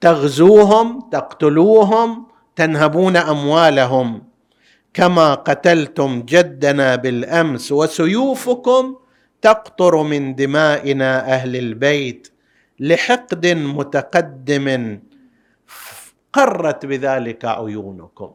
تغزوهم 0.00 1.08
تقتلوهم 1.12 2.26
تنهبون 2.56 3.16
أموالهم 3.16 4.22
كما 4.94 5.34
قتلتم 5.34 6.22
جدنا 6.22 6.96
بالأمس 6.96 7.72
وسيوفكم 7.72 8.96
تقطر 9.42 10.02
من 10.02 10.34
دمائنا 10.34 11.34
أهل 11.34 11.56
البيت 11.56 12.28
لحقد 12.80 13.46
متقدم 13.46 15.00
قرت 16.32 16.86
بذلك 16.86 17.44
عيونكم. 17.44 18.32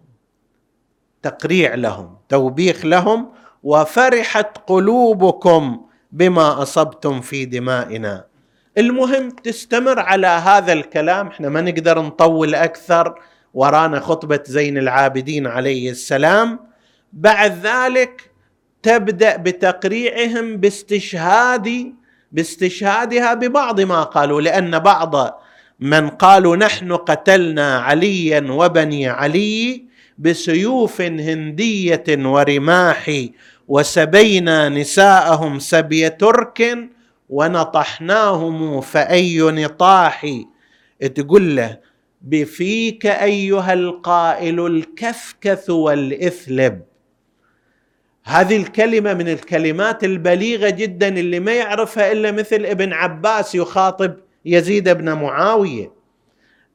تقريع 1.22 1.76
لهم 1.76 2.18
توبيخ 2.30 2.86
لهم 2.86 3.32
وفرحت 3.64 4.58
قلوبكم 4.68 5.86
بما 6.12 6.62
أصبتم 6.62 7.22
في 7.22 7.46
دمائنا. 7.46 8.26
المهم 8.78 9.30
تستمر 9.30 10.00
على 10.00 10.28
هذا 10.28 10.74
الكلام 10.74 11.28
إحنا 11.28 11.50
ما 11.50 11.62
نقدر 11.62 12.02
نطول 12.02 12.56
أكثر. 12.56 13.22
ورانا 13.54 14.00
خطبة 14.00 14.44
زين 14.46 14.78
العابدين 14.78 15.48
عليه 15.48 15.90
السلام. 15.92 16.60
بعد 17.14 17.66
ذلك 17.66 18.32
تبدأ 18.84 19.36
بتقريعهم 19.38 20.58
باستشهاد 20.58 21.94
باستشهادها 22.32 23.34
ببعض 23.34 23.82
ما 23.82 24.04
قالوا 24.04 24.42
لأن 24.42 24.80
بعض 24.80 25.42
من 25.80 26.10
قالوا 26.10 26.56
نحن 26.56 26.94
قتلنا 26.94 27.78
عليا 27.78 28.52
وبني 28.52 29.08
علي 29.08 29.86
بسيوف 30.18 31.02
هندية 31.02 32.04
ورماح 32.10 33.12
وسبينا 33.68 34.70
نساءهم 34.70 35.60
سبي 35.60 36.10
ترك 36.10 36.78
ونطحناهم 37.30 38.82
فأي 38.82 39.42
نطاح؟ 39.42 40.26
تقول 41.16 41.56
له 41.56 41.78
بفيك 42.22 43.06
أيها 43.06 43.74
القائل 43.74 44.66
الكفكث 44.66 45.70
والإثلب. 45.70 46.82
هذه 48.24 48.58
الكلمة 48.58 49.14
من 49.14 49.28
الكلمات 49.28 50.04
البليغة 50.04 50.70
جدا 50.70 51.08
اللي 51.08 51.40
ما 51.40 51.54
يعرفها 51.54 52.12
إلا 52.12 52.32
مثل 52.32 52.66
ابن 52.66 52.94
عباس 52.94 53.56
يخاطب 53.56 54.14
يزيد 54.46 54.90
بن 54.90 55.14
معاوية. 55.14 55.92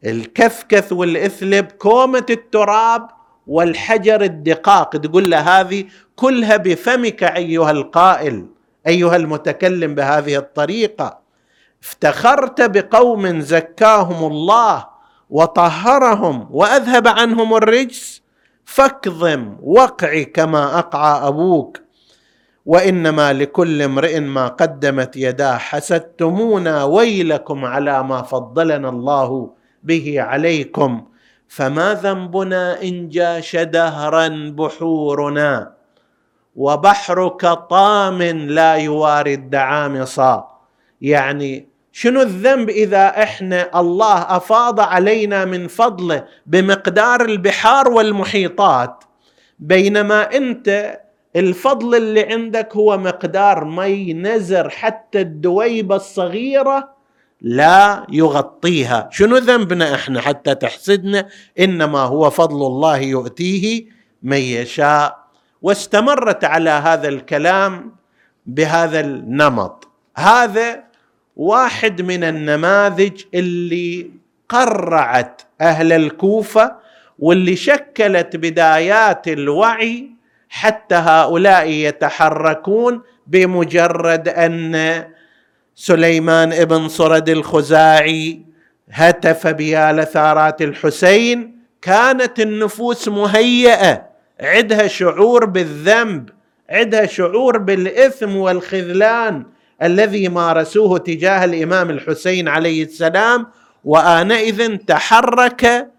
الكفكث 0.04 0.92
والإثلب 0.92 1.72
كومة 1.72 2.26
التراب 2.30 3.08
والحجر 3.46 4.22
الدقاق. 4.22 4.96
تقول 4.96 5.30
له 5.30 5.60
هذه 5.60 5.84
كلها 6.16 6.56
بفمك 6.56 7.22
أيها 7.22 7.70
القائل 7.70 8.46
أيها 8.86 9.16
المتكلم 9.16 9.94
بهذه 9.94 10.36
الطريقة. 10.36 11.18
افتخرت 11.82 12.60
بقوم 12.60 13.40
زكاهم 13.40 14.32
الله. 14.32 14.95
وطهرهم 15.30 16.48
وأذهب 16.50 17.08
عنهم 17.08 17.54
الرجس 17.54 18.22
فاكظم 18.64 19.56
وقعي 19.62 20.24
كما 20.24 20.78
أقعى 20.78 21.28
أبوك. 21.28 21.80
وإنما 22.66 23.32
لكل 23.32 23.82
امرئ 23.82 24.20
ما 24.20 24.48
قدمت 24.48 25.16
يداه 25.16 25.56
حسدتمونا 25.56 26.84
ويلكم 26.84 27.64
على 27.64 28.02
ما 28.02 28.22
فضلنا 28.22 28.88
الله 28.88 29.50
به 29.82 30.20
عليكم. 30.20 31.04
فما 31.48 31.94
ذنبنا 31.94 32.82
إن 32.82 33.08
جاش 33.08 33.56
دهرا 33.56 34.28
بحورنا 34.58 35.72
وبحرك 36.56 37.46
طام 37.46 38.22
لا 38.22 38.74
يواري 38.74 39.34
الدعامصة 39.34 40.44
يعني 41.00 41.68
شنو 41.98 42.22
الذنب 42.22 42.70
إذا 42.70 43.22
إحنا 43.22 43.80
الله 43.80 44.36
أفاض 44.36 44.80
علينا 44.80 45.44
من 45.44 45.68
فضله 45.68 46.24
بمقدار 46.46 47.20
البحار 47.20 47.88
والمحيطات؟ 47.88 49.04
بينما 49.58 50.36
أنت 50.36 50.98
الفضل 51.36 51.94
اللي 51.94 52.22
عندك 52.32 52.76
هو 52.76 52.98
مقدار 52.98 53.64
مي 53.64 54.14
نزر 54.14 54.68
حتى 54.68 55.20
الدويبة 55.20 55.96
الصغيرة 55.96 56.90
لا 57.40 58.06
يغطيها. 58.12 59.08
شنو 59.12 59.36
ذنبنا 59.36 59.94
إحنا 59.94 60.20
حتى 60.20 60.54
تحسدنا 60.54 61.28
إنما 61.58 62.00
هو 62.00 62.30
فضل 62.30 62.66
الله 62.66 62.98
يؤتيه 62.98 63.86
من 64.22 64.38
يشاء؟ 64.38 65.18
واستمرت 65.62 66.44
على 66.44 66.70
هذا 66.70 67.08
الكلام 67.08 67.96
بهذا 68.46 69.00
النمط. 69.00 69.88
هذا 70.16 70.85
واحد 71.36 72.02
من 72.02 72.24
النماذج 72.24 73.22
اللي 73.34 74.10
قرعت 74.48 75.42
أهل 75.60 75.92
الكوفة 75.92 76.76
واللي 77.18 77.56
شكلت 77.56 78.36
بدايات 78.36 79.28
الوعي 79.28 80.10
حتى 80.48 80.94
هؤلاء 80.94 81.68
يتحركون 81.68 83.02
بمجرد 83.26 84.28
أن 84.28 85.04
سليمان 85.74 86.52
ابن 86.52 86.88
صرد 86.88 87.28
الخزاعي 87.28 88.40
هتف 88.90 89.46
بيال 89.46 90.06
ثارات 90.06 90.62
الحسين. 90.62 91.56
كانت 91.82 92.40
النفوس 92.40 93.08
مهيئة. 93.08 94.06
عندها 94.40 94.86
شعور 94.86 95.44
بالذنب 95.44 96.28
عندها 96.70 97.06
شعور 97.06 97.58
بالإثم 97.58 98.36
والخذلان. 98.36 99.46
الذي 99.82 100.28
مارسوه 100.28 100.98
تجاه 100.98 101.44
الإمام 101.44 101.90
الحسين 101.90 102.48
عليه 102.48 102.84
السلام 102.84 103.46
وآنئذ 103.84 104.76
تحرك 104.76 105.90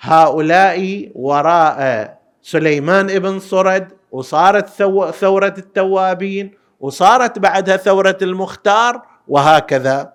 هؤلاء 0.00 1.10
وراء 1.14 2.18
سليمان 2.42 3.10
ابن 3.10 3.38
صرد 3.38 3.92
وصارت 4.12 4.68
ثورة 5.14 5.54
التوابين 5.58 6.50
وصارت 6.80 7.38
بعدها 7.38 7.76
ثورة 7.76 8.18
المختار 8.22 9.02
وهكذا. 9.28 10.12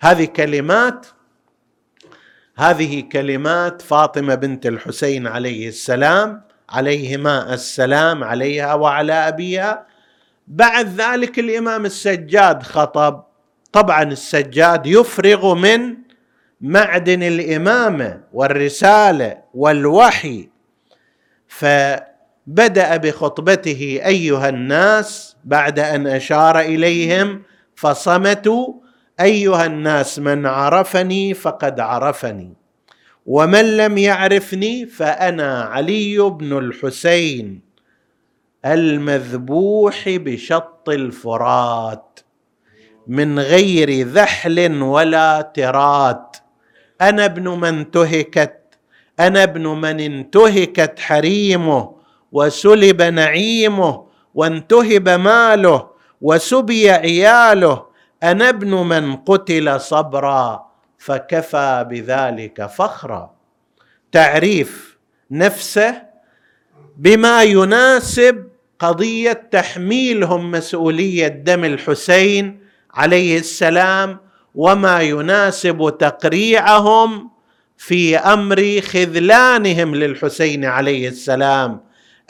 هذه 0.00 0.24
كلمات 0.24 1.06
هذه 2.56 3.00
كلمات 3.00 3.82
فاطمة 3.82 4.34
بنت 4.34 4.66
الحسين 4.66 5.26
عليه 5.26 5.68
السلام 5.68 6.42
عليهما 6.70 7.54
السلام 7.54 8.24
عليها 8.24 8.74
وعلى 8.74 9.12
أبيها. 9.12 9.86
بعد 10.46 11.00
ذلك 11.00 11.38
الإمام 11.38 11.86
السجاد 11.86 12.62
خطب. 12.62 13.22
طبعا 13.72 14.02
السجاد 14.02 14.86
يفرغ 14.86 15.54
من 15.54 15.96
معدن 16.60 17.22
الإمامة 17.22 18.20
والرسالة 18.32 19.38
والوحي. 19.54 20.48
فبدأ 21.48 22.96
بخطبته 22.96 24.00
أيها 24.04 24.48
الناس 24.48 25.36
بعد 25.44 25.78
أن 25.78 26.06
أشار 26.06 26.60
إليهم 26.60 27.42
فصمتوا 27.76 28.74
أيها 29.20 29.66
الناس 29.66 30.18
من 30.18 30.46
عرفني 30.46 31.34
فقد 31.34 31.80
عرفني 31.80 32.54
ومن 33.26 33.76
لم 33.76 33.98
يعرفني 33.98 34.86
فأنا 34.86 35.62
علي 35.62 36.18
بن 36.18 36.58
الحسين. 36.58 37.60
المذبوح 38.64 40.04
بشط 40.08 40.88
الفرات 40.88 42.20
من 43.06 43.38
غير 43.38 44.06
ذحل 44.06 44.82
ولا 44.82 45.40
ترات. 45.40 46.36
أنا 47.00 47.24
ابن 47.24 47.48
من 47.48 47.90
تهكت 47.90 48.60
أنا 49.20 49.42
ابن 49.42 49.66
من 49.66 50.00
انتهكت 50.00 50.98
حريمه 50.98 51.96
وسلب 52.32 53.02
نعيمه 53.02 54.06
وانتهب 54.34 55.08
ماله 55.08 55.90
وسبي 56.20 56.90
عياله. 56.90 57.86
أنا 58.22 58.48
ابن 58.48 58.74
من 58.74 59.16
قتل 59.16 59.80
صبرا 59.80 60.66
فكفى 60.98 61.86
بذلك 61.90 62.66
فخرا. 62.66 63.34
تعريف 64.12 64.98
نفسه 65.30 66.02
بما 66.96 67.42
يناسب 67.42 68.53
قضية 68.84 69.32
تحميلهم 69.32 70.50
مسؤولية 70.50 71.28
دم 71.28 71.64
الحسين 71.64 72.60
عليه 72.94 73.38
السلام 73.38 74.18
وما 74.54 75.00
يناسب 75.00 75.96
تقريعهم 75.98 77.30
في 77.76 78.16
أمر 78.16 78.80
خذلانهم 78.80 79.94
للحسين 79.94 80.64
عليه 80.64 81.08
السلام. 81.08 81.80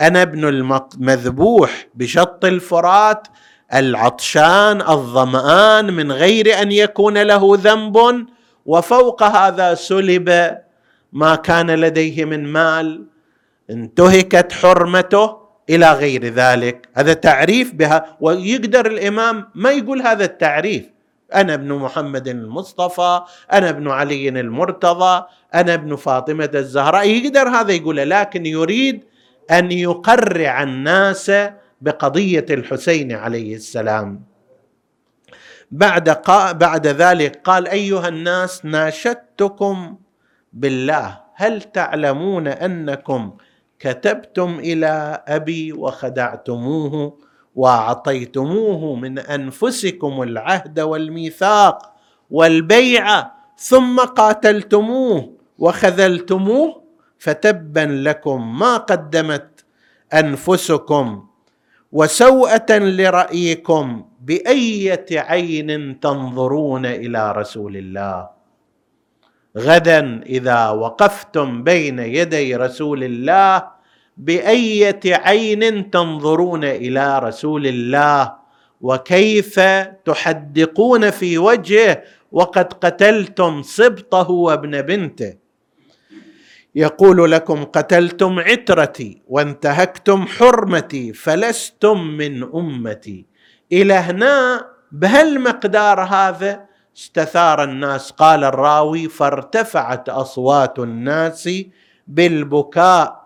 أنا 0.00 0.22
ابن 0.22 0.48
المذبوح 0.48 1.86
بشط 1.94 2.44
الفرات 2.44 3.28
العطشان 3.74 4.80
الظمآن 4.80 5.92
من 5.92 6.12
غير 6.12 6.62
أن 6.62 6.72
يكون 6.72 7.22
له 7.22 7.58
ذنب 7.62 8.26
وفوق 8.66 9.22
هذا 9.22 9.74
سلب 9.74 10.58
ما 11.12 11.34
كان 11.34 11.70
لديه 11.70 12.24
من 12.24 12.46
مال. 12.46 13.06
انتهكت 13.70 14.52
حرمته 14.52 15.43
إلى 15.70 15.92
غير 15.92 16.24
ذلك. 16.24 16.88
هذا 16.94 17.12
تعريف 17.12 17.74
بها 17.74 18.16
ويقدر 18.20 18.86
الإمام 18.86 19.48
ما 19.54 19.70
يقول 19.70 20.02
هذا 20.02 20.24
التعريف. 20.24 20.84
أنا 21.34 21.54
ابن 21.54 21.72
محمد 21.72 22.28
المصطفى 22.28 23.20
أنا 23.52 23.70
ابن 23.70 23.90
علي 23.90 24.28
المرتضى 24.28 25.24
أنا 25.54 25.74
ابن 25.74 25.96
فاطمة 25.96 26.50
الزهراء. 26.54 27.08
يقدر 27.08 27.48
هذا 27.48 27.72
يقوله 27.72 28.04
لكن 28.04 28.46
يريد 28.46 29.04
أن 29.50 29.72
يقرع 29.72 30.62
الناس 30.62 31.32
بقضية 31.80 32.46
الحسين 32.50 33.12
عليه 33.12 33.54
السلام. 33.54 34.22
بعد 35.70 36.08
قا 36.08 36.52
بعد 36.52 36.86
ذلك 36.86 37.40
قال 37.44 37.68
أيها 37.68 38.08
الناس 38.08 38.64
ناشدتكم 38.64 39.96
بالله. 40.52 41.20
هل 41.34 41.62
تعلمون 41.62 42.48
أنكم 42.48 43.36
كتبتم 43.84 44.58
إلى 44.58 45.22
أبي 45.28 45.72
وخدعتموه 45.72 47.18
وأعطيتموه 47.54 48.94
من 48.94 49.18
أنفسكم 49.18 50.22
العهد 50.22 50.80
والميثاق 50.80 51.92
والبيعه 52.30 53.34
ثم 53.56 54.00
قاتلتموه 54.00 55.32
وخذلتموه 55.58 56.82
فتبا 57.18 57.80
لكم 58.04 58.58
ما 58.58 58.76
قدمت 58.76 59.64
أنفسكم 60.14 61.26
وسوءة 61.92 62.72
لرأيكم 62.78 64.04
بأية 64.20 65.06
عين 65.12 66.00
تنظرون 66.00 66.86
إلى 66.86 67.32
رسول 67.32 67.76
الله 67.76 68.28
غدا 69.58 70.22
إذا 70.26 70.68
وقفتم 70.68 71.62
بين 71.64 71.98
يدي 71.98 72.56
رسول 72.56 73.04
الله 73.04 73.73
بأية 74.16 75.00
عين 75.04 75.90
تنظرون 75.90 76.64
إلى 76.64 77.18
رسول 77.18 77.66
الله؟ 77.66 78.32
وكيف 78.80 79.60
تحدقون 80.04 81.10
في 81.10 81.38
وجهه؟ 81.38 82.02
وقد 82.32 82.72
قتلتم 82.72 83.62
سبطه 83.62 84.30
وابن 84.30 84.82
بنته. 84.82 85.34
يقول 86.74 87.30
لكم 87.32 87.64
قتلتم 87.64 88.40
عترتي 88.40 89.22
وانتهكتم 89.28 90.26
حرمتي 90.26 91.12
فلستم 91.12 92.00
من 92.00 92.42
أمتي. 92.42 93.26
إلى 93.72 93.94
هنا 93.94 94.66
بهالمقدار 94.92 96.00
هذا؟ 96.00 96.64
استثار 96.96 97.64
الناس 97.64 98.10
قال 98.10 98.44
الراوي 98.44 99.08
فارتفعت 99.08 100.08
أصوات 100.08 100.78
الناس 100.78 101.48
بالبكاء. 102.06 103.24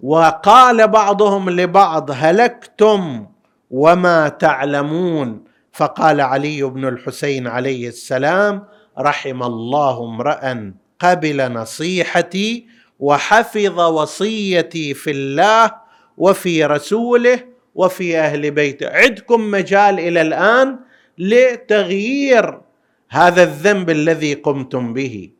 وقال 0.00 0.88
بعضهم 0.88 1.50
لبعض 1.50 2.10
هلكتم 2.10 3.26
وما 3.70 4.28
تعلمون؟ 4.28 5.44
فقال 5.72 6.20
علي 6.20 6.62
بن 6.62 6.88
الحسين 6.88 7.46
عليه 7.46 7.88
السلام 7.88 8.64
رحم 8.98 9.42
الله 9.42 10.04
امرأ 10.04 10.72
قبل 10.98 11.52
نصيحتي 11.52 12.66
وحفظ 13.00 13.80
وصيتي 13.80 14.94
في 14.94 15.10
الله 15.10 15.70
وفي 16.18 16.64
رسوله 16.64 17.38
وفي 17.74 18.18
أهل 18.18 18.50
بيته. 18.50 18.88
عندكم 18.88 19.50
مجال 19.50 20.00
إلى 20.00 20.20
الآن 20.22 20.78
لتغيير 21.18 22.60
هذا 23.08 23.42
الذنب 23.42 23.90
الذي 23.90 24.34
قمتم 24.34 24.94
به 24.94 25.30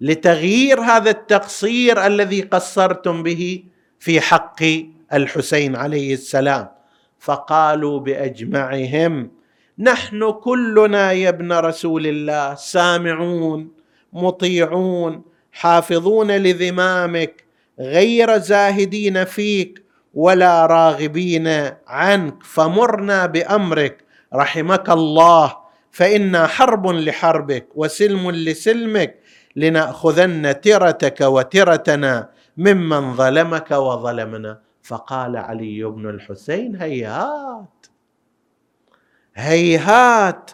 لتغيير 0.00 0.80
هذا 0.80 1.10
التقصير 1.10 2.06
الذي 2.06 2.40
قصرتم 2.40 3.22
به. 3.22 3.64
في 3.98 4.20
حق 4.20 4.62
الحسين 5.12 5.76
عليه 5.76 6.14
السلام. 6.14 6.68
فقالوا 7.18 8.00
بأجمعهم 8.00 9.30
نحن 9.78 10.30
كلنا 10.32 11.12
يا 11.12 11.28
ابن 11.28 11.52
رسول 11.52 12.06
الله 12.06 12.54
سامعون 12.54 13.70
مطيعون 14.12 15.22
حافظون 15.52 16.30
لذمامك 16.30 17.44
غير 17.80 18.38
زاهدين 18.38 19.24
فيك 19.24 19.82
ولا 20.14 20.66
راغبين 20.66 21.70
عنك 21.86 22.42
فمرنا 22.42 23.26
بأمرك 23.26 24.04
رحمك 24.34 24.90
الله 24.90 25.56
فإنا 25.90 26.46
حرب 26.46 26.86
لحربك 26.86 27.66
وسلم 27.74 28.30
لسلمك 28.30 29.14
لنأخذن 29.56 30.60
ترتك 30.60 31.20
وترتنا 31.20 32.30
ممن 32.56 33.14
ظلمك 33.14 33.70
وظلمنا. 33.70 34.66
فقال 34.82 35.36
علي 35.36 35.84
بن 35.84 36.10
الحسين 36.10 36.76
هيهات 36.76 37.86
هيهات 39.34 40.50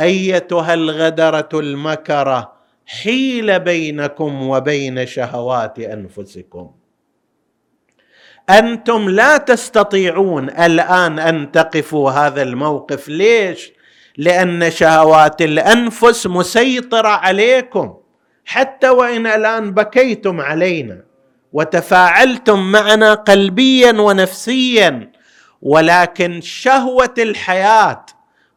أيتها 0.00 0.74
الغدرة 0.74 1.48
المكرة 1.54 2.52
حيل 2.86 3.60
بينكم 3.60 4.48
وبين 4.48 5.06
شهوات 5.06 5.78
أنفسكم. 5.78 6.70
أنتم 8.50 9.08
لا 9.08 9.36
تستطيعون 9.36 10.50
الآن 10.50 11.18
أن 11.18 11.52
تقفوا 11.52 12.10
هذا 12.10 12.42
الموقف. 12.42 13.08
ليش؟ 13.08 13.72
لأن 14.16 14.70
شهوات 14.70 15.42
الأنفس 15.42 16.26
مسيطرة 16.26 17.08
عليكم. 17.08 17.96
حتى 18.44 18.88
وإن 18.88 19.26
الآن 19.26 19.70
بكيتم 19.70 20.40
علينا. 20.40 21.02
وتفاعلتم 21.52 22.72
معنا 22.72 23.14
قلبيا 23.14 23.92
ونفسيا 23.92 25.12
ولكن 25.62 26.40
شهوة 26.40 27.14
الحياة 27.18 28.06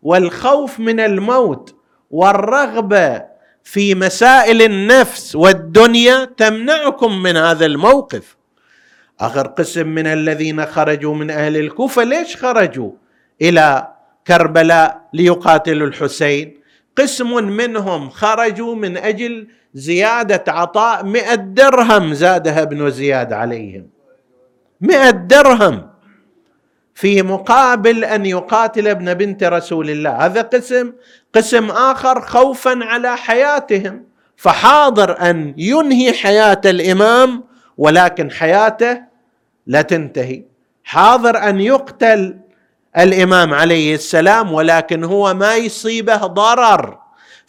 والخوف 0.03 0.79
من 0.79 0.99
الموت 0.99 1.75
والرغبة 2.11 3.25
في 3.63 3.95
مسائل 3.95 4.61
النفس 4.61 5.35
والدنيا 5.35 6.25
تمنعكم 6.25 7.23
من 7.23 7.37
هذا 7.37 7.65
الموقف. 7.65 8.37
آخر 9.19 9.47
قسم 9.47 9.87
من 9.87 10.07
الذين 10.07 10.65
خرجوا 10.65 11.15
من 11.15 11.31
أهل 11.31 11.57
الكوفة 11.57 12.03
ليش 12.03 12.37
خرجوا؟ 12.37 12.91
إلى 13.41 13.87
كربلاء 14.27 15.09
ليقاتلوا 15.13 15.87
الحسين. 15.87 16.59
قسم 16.97 17.43
منهم 17.43 18.09
خرجوا 18.09 18.75
من 18.75 18.97
أجل 18.97 19.47
زيادة 19.73 20.43
عطاء 20.47 21.05
مئة 21.05 21.35
درهم 21.35 22.13
زادها 22.13 22.61
ابن 22.61 22.89
زياد 22.89 23.33
عليهم. 23.33 23.87
مئة 24.81 25.09
درهم 25.09 25.89
في 26.95 27.21
مقابل 27.21 28.05
أن 28.05 28.25
يقاتل 28.25 28.87
ابن 28.87 29.13
بنت 29.13 29.43
رسول 29.43 29.89
الله. 29.89 30.25
هذا 30.25 30.41
قسم 30.41 30.93
قسم 31.35 31.69
آخر 31.69 32.21
خوفا 32.21 32.79
على 32.83 33.17
حياتهم. 33.17 34.03
فحاضر 34.35 35.21
أن 35.29 35.53
ينهي 35.57 36.13
حياة 36.13 36.61
الإمام 36.65 37.43
ولكن 37.77 38.31
حياته 38.31 39.01
لا 39.67 39.81
تنتهي. 39.81 40.43
حاضر 40.83 41.37
أن 41.49 41.61
يقتل 41.61 42.39
الإمام 42.97 43.53
عليه 43.53 43.95
السلام 43.95 44.53
ولكن 44.53 45.03
هو 45.03 45.33
ما 45.33 45.55
يصيبه 45.55 46.17
ضرر. 46.17 46.99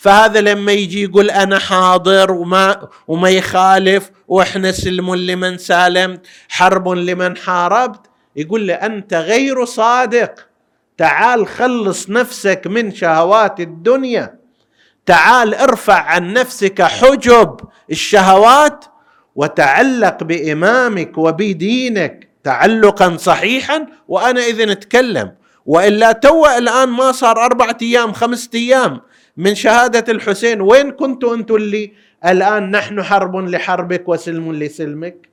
فهذا 0.00 0.40
لما 0.40 0.72
يجي 0.72 1.02
يقول 1.02 1.30
أنا 1.30 1.58
حاضر 1.58 2.32
وما 2.32 2.88
وما 3.08 3.30
يخالف 3.30 4.10
وإحنا 4.28 4.72
سلم 4.72 5.14
لمن 5.14 5.58
سالمت 5.58 6.26
حرب 6.48 6.88
لمن 6.88 7.36
حاربت 7.36 8.00
يقول 8.36 8.66
له 8.66 8.74
أنت 8.74 9.14
غير 9.14 9.64
صادق. 9.64 10.46
تعال 10.98 11.46
خلص 11.46 12.10
نفسك 12.10 12.62
من 12.66 12.94
شهوات 12.94 13.60
الدنيا. 13.60 14.34
تعال 15.06 15.54
ارفع 15.54 16.00
عن 16.02 16.32
نفسك 16.32 16.82
حجب 16.82 17.60
الشهوات 17.90 18.84
وتعلق 19.36 20.22
بإمامك 20.24 21.18
وبدينك 21.18 22.28
تعلقا 22.44 23.16
صحيحا 23.16 23.86
وأنا 24.08 24.40
اذا 24.40 24.72
أتكلم. 24.72 25.32
وإلا 25.66 26.12
تو 26.12 26.46
الآن 26.46 26.88
ما 26.88 27.12
صار 27.12 27.44
أربعة 27.44 27.78
أيام 27.82 28.12
خمسة 28.12 28.50
أيام. 28.54 29.00
من 29.36 29.54
شهادة 29.54 30.12
الحسين. 30.12 30.60
وين 30.60 30.90
كنتوا 30.90 31.34
أنتم 31.34 31.54
اللي 31.56 31.92
الآن 32.24 32.70
نحن 32.70 33.02
حرب 33.02 33.36
لحربك 33.36 34.08
وسلم 34.08 34.52
لسلمك؟ 34.52 35.28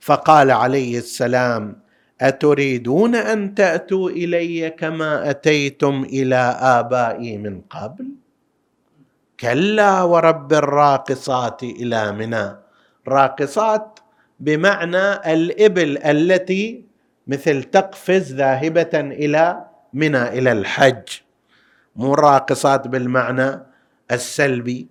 فقال 0.00 0.50
عليه 0.50 0.98
السلام 0.98 1.80
أتريدون 2.20 3.14
أن 3.14 3.54
تأتوا 3.54 4.10
إلي 4.10 4.70
كما 4.70 5.30
أتيتم 5.30 6.02
إلى 6.02 6.58
آبائي 6.60 7.38
من 7.38 7.60
قبل؟ 7.60 8.06
كلا 9.40 10.02
ورب 10.02 10.52
الراقصات 10.52 11.62
إلى 11.62 12.12
منى. 12.12 12.56
راقصات 13.08 13.98
بمعنى 14.40 15.32
الإبل 15.32 15.98
التي 15.98 16.84
مثل 17.26 17.62
تقفز 17.62 18.34
ذاهبة 18.34 18.90
إلى 18.94 19.64
منى 19.92 20.22
إلى 20.22 20.52
الحج. 20.52 21.08
مو 21.98 22.14
راقصات 22.14 22.88
بالمعنى 22.88 23.62
السلبي. 24.12 24.88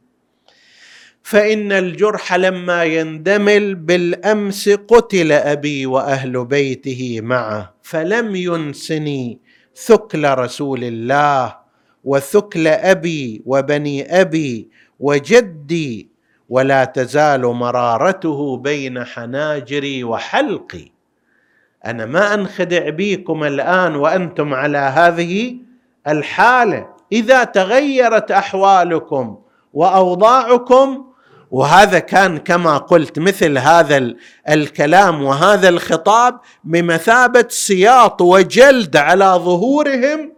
فإن 1.23 1.71
الجرح 1.71 2.33
لما 2.33 2.83
يندمل 2.83 3.75
بالأمس 3.75 4.69
قتل 4.69 5.31
أبي 5.31 5.85
وأهل 5.85 6.45
بيته 6.45 7.19
معه 7.21 7.73
فلم 7.81 8.35
ينسني 8.35 9.39
ثكل 9.75 10.29
رسول 10.29 10.83
الله 10.83 11.55
وثكل 12.03 12.67
أبي 12.67 13.41
وبني 13.45 14.21
أبي 14.21 14.69
وجدي 14.99 16.09
ولا 16.49 16.85
تزال 16.85 17.41
مرارته 17.41 18.57
بين 18.57 19.03
حناجري 19.03 20.03
وحلقي. 20.03 20.91
أنا 21.85 22.05
ما 22.05 22.33
أنخدع 22.33 22.89
بيكم 22.89 23.43
الآن 23.43 23.95
وأنتم 23.95 24.53
على 24.53 24.77
هذه 24.77 25.57
الحالة. 26.07 26.96
إذا 27.11 27.43
تغيرت 27.43 28.31
أحوالكم 28.31 29.37
وأوضاعكم 29.73 31.07
وهذا 31.51 31.99
كان 31.99 32.37
كما 32.37 32.77
قلت 32.77 33.19
مثل 33.19 33.57
هذا 33.57 34.13
الكلام 34.49 35.23
وهذا 35.23 35.69
الخطاب 35.69 36.39
بمثابة 36.63 37.45
سياط 37.49 38.21
وجلد 38.21 38.97
على 38.97 39.25
ظهورهم 39.25 40.33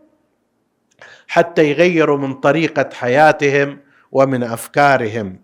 حتى 1.27 1.69
يغيروا 1.71 2.17
من 2.17 2.33
طريقة 2.33 2.89
حياتهم 2.93 3.79
ومن 4.11 4.43
أفكارهم. 4.43 5.39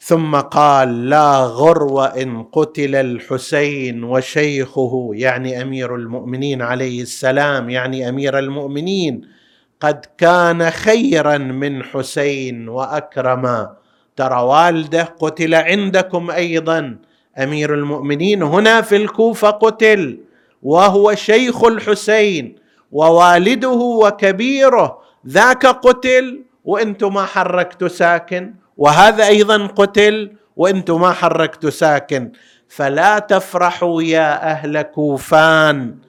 ثم 0.00 0.36
قال 0.36 1.08
لا 1.08 1.38
غرو 1.38 2.02
إن 2.02 2.42
قتل 2.42 2.94
الحسين 2.94 4.04
وشيخه. 4.04 5.10
يعني 5.12 5.62
أمير 5.62 5.94
المؤمنين 5.94 6.62
عليه 6.62 7.02
السلام 7.02 7.70
يعني 7.70 8.08
أمير 8.08 8.38
المؤمنين. 8.38 9.35
قد 9.80 10.06
كان 10.18 10.70
خيرا 10.70 11.38
من 11.38 11.82
حسين 11.84 12.68
واكرما 12.68 13.76
ترى 14.16 14.42
والده 14.42 15.02
قتل 15.02 15.54
عندكم 15.54 16.30
أيضا. 16.30 16.96
أمير 17.38 17.74
المؤمنين 17.74 18.42
هنا 18.42 18.80
في 18.80 18.96
الكوفة 18.96 19.50
قتل 19.50 20.20
وهو 20.62 21.14
شيخ 21.14 21.64
الحسين 21.64 22.56
ووالده 22.92 23.68
وكبيره 24.02 24.98
ذاك 25.28 25.66
قتل 25.66 26.42
وأنتم 26.64 27.14
ما 27.14 27.24
حركتوا 27.24 27.88
ساكن. 27.88 28.54
وهذا 28.76 29.26
أيضا 29.26 29.66
قتل 29.66 30.32
وأنتم 30.56 31.00
ما 31.00 31.12
حركتوا 31.12 31.70
ساكن. 31.70 32.32
فلا 32.68 33.18
تفرحوا 33.18 34.02
يا 34.02 34.50
أهل 34.50 34.82
كوفان. 34.82 36.05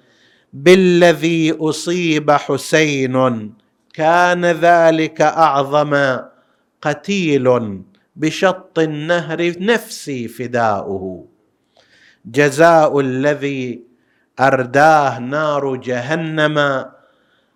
بالذي 0.63 1.51
أصيب 1.59 2.31
حسين 2.31 3.53
كان 3.93 4.45
ذلك 4.45 5.21
أعظم 5.21 6.17
قتيل 6.81 7.81
بشط 8.15 8.79
النهر 8.79 9.53
نفسي 9.59 10.27
فداؤه. 10.27 11.25
جزاء 12.25 12.99
الذي 12.99 13.81
أرداه 14.39 15.19
نار 15.19 15.75
جهنم 15.75 16.85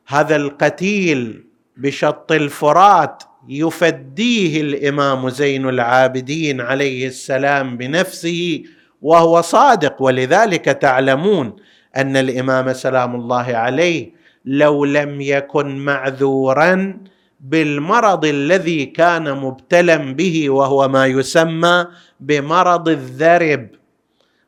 هذا 0.07 0.35
القتيل 0.35 1.45
بشط 1.77 2.31
الفرات 2.31 3.23
يفديه 3.49 4.61
الإمام 4.61 5.29
زين 5.29 5.69
العابدين 5.69 6.61
عليه 6.61 7.07
السلام 7.07 7.77
بنفسه 7.77 8.63
وهو 9.01 9.41
صادق 9.41 10.01
ولذلك 10.01 10.65
تعلمون 10.65 11.55
أن 11.97 12.17
الإمام 12.17 12.73
سلام 12.73 13.15
الله 13.15 13.55
عليه 13.55 14.11
لو 14.45 14.85
لم 14.85 15.21
يكن 15.21 15.77
معذورا 15.85 16.97
بالمرض 17.39 18.25
الذي 18.25 18.85
كان 18.85 19.33
مبتلا 19.37 19.97
به 19.97 20.49
وهو 20.49 20.87
ما 20.87 21.05
يسمى 21.05 21.85
بمرض 22.19 22.89
الذرب. 22.89 23.67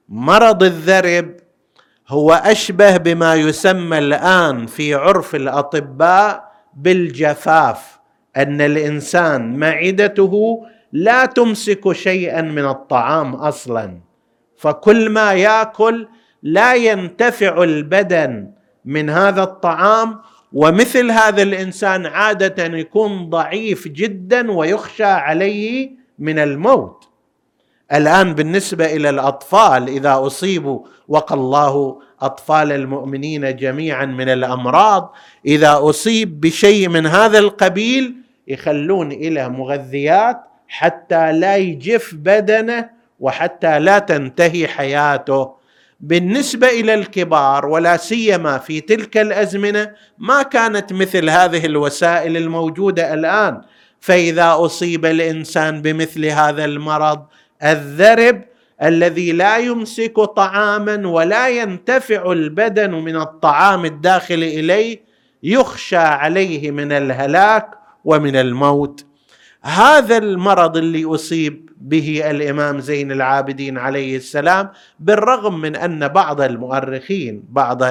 مرض 0.10 0.63
الذرب 0.63 1.29
هو 2.10 2.32
أشبه 2.34 2.97
بما 2.97 3.36
يسمى 3.36 3.97
الآن 3.97 4.65
في 4.65 4.93
عرف 4.93 5.36
الأطباء 5.36 6.51
بالجفاف 6.77 7.99
أن 8.38 8.62
الإنسان 8.62 9.60
معدته 9.60 10.65
لا 10.91 11.25
تمسك 11.25 11.91
شيئا 11.91 12.41
من 12.41 12.65
الطعام 12.65 13.36
أصلا 13.36 13.99
فكل 14.58 15.10
ما 15.10 15.34
يأكل 15.34 16.08
لا 16.43 16.73
ينتفع 16.73 17.63
البدن 17.63 18.51
من 18.86 19.10
هذا 19.10 19.43
الطعام 19.43 20.19
ومثل 20.53 21.12
هذا 21.12 21.41
الإنسان 21.41 22.06
عادة 22.06 22.63
يكون 22.77 23.29
ضعيف 23.29 23.88
جدا 23.88 24.51
ويخشى 24.51 25.03
عليه 25.03 25.91
من 26.19 26.39
الموت. 26.39 27.10
الآن 27.93 28.34
بالنسبة 28.34 28.86
إلى 28.86 29.10
الأطفال 29.10 29.88
إذا 29.88 30.25
أصيبوا 30.27 30.86
وقى 31.08 31.36
الله 31.36 32.01
أطفال 32.21 32.71
المؤمنين 32.71 33.56
جميعا 33.56 34.06
من 34.06 34.29
الأمراض 34.29 35.13
إذا 35.45 35.79
أصيب 35.89 36.41
بشيء 36.41 36.89
من 36.89 37.06
هذا 37.06 37.39
القبيل 37.39 38.15
يخلون 38.47 39.12
إلى 39.12 39.49
مغذيات 39.49 40.41
حتى 40.67 41.32
لا 41.32 41.56
يجف 41.56 42.13
بدنه 42.15 42.89
وحتى 43.19 43.79
لا 43.79 43.99
تنتهي 43.99 44.67
حياته. 44.67 45.62
بالنسبة 45.99 46.67
إلى 46.67 46.93
الكبار 46.93 47.65
ولا 47.65 47.97
سيما 47.97 48.58
في 48.58 48.82
تلك 48.82 49.17
الأزمنة 49.17 49.91
ما 50.17 50.43
كانت 50.43 50.93
مثل 50.93 51.29
هذه 51.29 51.65
الوسائل 51.65 52.38
الموجودة 52.38 53.13
الآن. 53.13 53.62
فإذا 53.99 54.56
أصيب 54.58 55.06
الإنسان 55.06 55.82
بمثل 55.82 56.25
هذا 56.25 56.65
المرض 56.65 57.25
الذرب 57.63 58.41
الذي 58.84 59.32
لا 59.32 59.58
يمسك 59.58 60.19
طعاما 60.19 61.08
ولا 61.08 61.49
ينتفع 61.49 62.32
البدن 62.32 62.91
من 62.91 63.15
الطعام 63.15 63.86
الداخل 63.86 64.34
إليه 64.34 65.03
يخشى 65.43 65.97
عليه 65.97 66.71
من 66.71 66.91
الهلاك 66.91 67.69
ومن 68.06 68.36
الموت. 68.36 69.06
هذا 69.65 70.17
المرض 70.17 70.78
اللي 70.78 71.06
أصيب 71.06 71.69
به 71.78 72.30
الإمام 72.32 72.80
زين 72.80 73.12
العابدين 73.12 73.78
عليه 73.78 74.17
السلام 74.17 74.69
بالرغم 74.99 75.62
من 75.62 75.76
أن 75.76 76.08
بعض 76.08 76.41
المؤرخين 76.41 77.43
بعض 77.49 77.82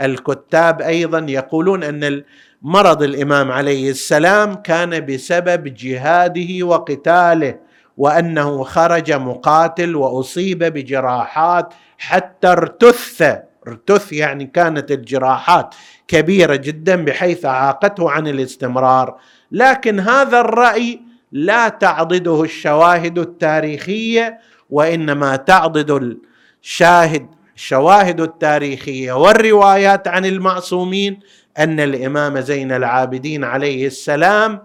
الكتاب 0.00 0.80
أيضا 0.82 1.26
يقولون 1.28 1.82
أن 1.82 2.22
مرض 2.62 3.02
الإمام 3.02 3.52
عليه 3.52 3.90
السلام 3.90 4.54
كان 4.54 5.06
بسبب 5.06 5.74
جهاده 5.74 6.66
وقتاله 6.66 7.58
وأنه 7.96 8.62
خرج 8.62 9.12
مقاتل 9.12 9.96
وأصيب 9.96 10.58
بجراحات 10.64 11.74
حتى 11.98 12.48
ارتث. 12.48 13.22
ارتث 13.66 14.12
يعني 14.12 14.46
كانت 14.46 14.90
الجراحات 14.90 15.74
كبيرة 16.08 16.56
جدا 16.56 17.04
بحيث 17.04 17.44
أعاقته 17.44 18.10
عن 18.10 18.26
الاستمرار. 18.28 19.16
لكن 19.52 20.00
هذا 20.00 20.40
الرأي 20.40 21.05
لا 21.32 21.68
تعضده 21.68 22.42
الشواهد 22.42 23.18
التاريخية 23.18 24.38
وإنما 24.70 25.36
تعضد 25.36 26.16
الشاهد 26.62 27.26
الشواهد 27.56 28.20
التاريخية. 28.20 29.12
والروايات 29.12 30.08
عن 30.08 30.24
المعصومين 30.24 31.20
أن 31.58 31.80
الإمام 31.80 32.40
زين 32.40 32.72
العابدين 32.72 33.44
عليه 33.44 33.86
السلام 33.86 34.60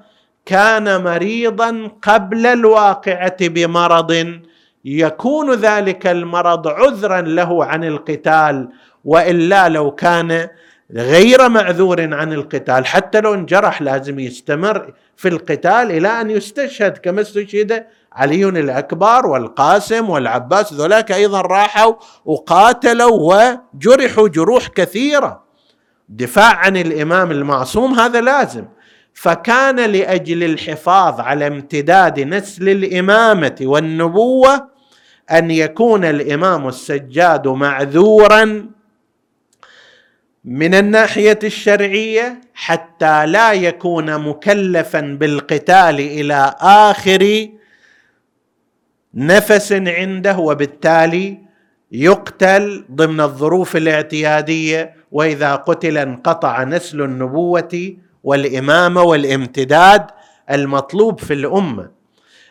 كان 0.45 1.04
مريضا 1.04 1.91
قبل 2.02 2.45
الواقعة 2.45 3.47
بمرض 3.47 4.39
يكون 4.86 5.54
ذلك 5.54 6.08
المرض 6.08 6.67
عذرا 6.67 7.21
له 7.21 7.65
عن 7.65 7.84
القتال. 7.84 8.69
وإلا 9.06 9.69
لو 9.69 9.91
كان 9.91 10.47
غير 10.95 11.49
معذور 11.49 12.13
عن 12.13 12.34
القتال. 12.34 12.86
حتى 12.86 13.21
لو 13.21 13.34
انجرح 13.34 13.82
لازم 13.82 14.20
يستمر 14.20 14.93
في 15.16 15.28
القتال 15.28 15.91
إلى 15.91 16.07
أن 16.07 16.30
يستشهد. 16.30 16.97
كما 16.97 17.22
استشهد 17.22 17.86
علي 18.13 18.45
الأكبر 18.45 19.26
والقاسم 19.26 20.09
والعباس 20.09 20.74
ذولاك 20.74 21.11
أيضا 21.11 21.41
راحوا 21.41 21.93
وقاتلوا 22.26 23.34
وجرحوا 23.76 24.28
جروح 24.28 24.68
كثيرة. 24.68 25.43
دفاع 26.09 26.55
عن 26.55 26.78
الإمام 26.78 27.32
المعصوم 27.32 27.93
هذا 27.93 28.22
لازم. 28.22 28.66
فكان 29.13 29.76
لأجل 29.76 30.43
الحفاظ 30.43 31.20
على 31.20 31.47
امتداد 31.47 32.20
نسل 32.20 32.70
الإمامة 32.70 33.55
والنبوة 33.61 34.68
أن 35.32 35.51
يكون 35.51 36.05
الإمام 36.05 36.68
السجاد 36.68 37.47
معذورا 37.47 38.66
من 40.46 40.74
الناحية 40.74 41.39
الشرعية 41.44 42.42
حتى 42.54 43.26
لا 43.26 43.54
يكون 43.54 44.18
مكلفا 44.22 45.02
بالقتال 45.02 46.00
إلى 46.00 46.56
آخر 46.60 47.48
نفس 49.14 49.72
عنده 49.74 50.38
وبالتالي 50.38 51.38
يقتل 51.92 52.86
ضمن 52.92 53.22
الظروف 53.22 53.76
الاعتيادية 53.76 54.94
وإذا 55.12 55.56
قتل 55.56 55.98
انقطع 55.98 56.64
نسل 56.64 57.02
النبوة 57.02 57.94
والإمامة 58.24 59.04
والامتداد 59.04 60.08
المطلوب 60.52 61.20
في 61.20 61.34
الأمة. 61.34 61.92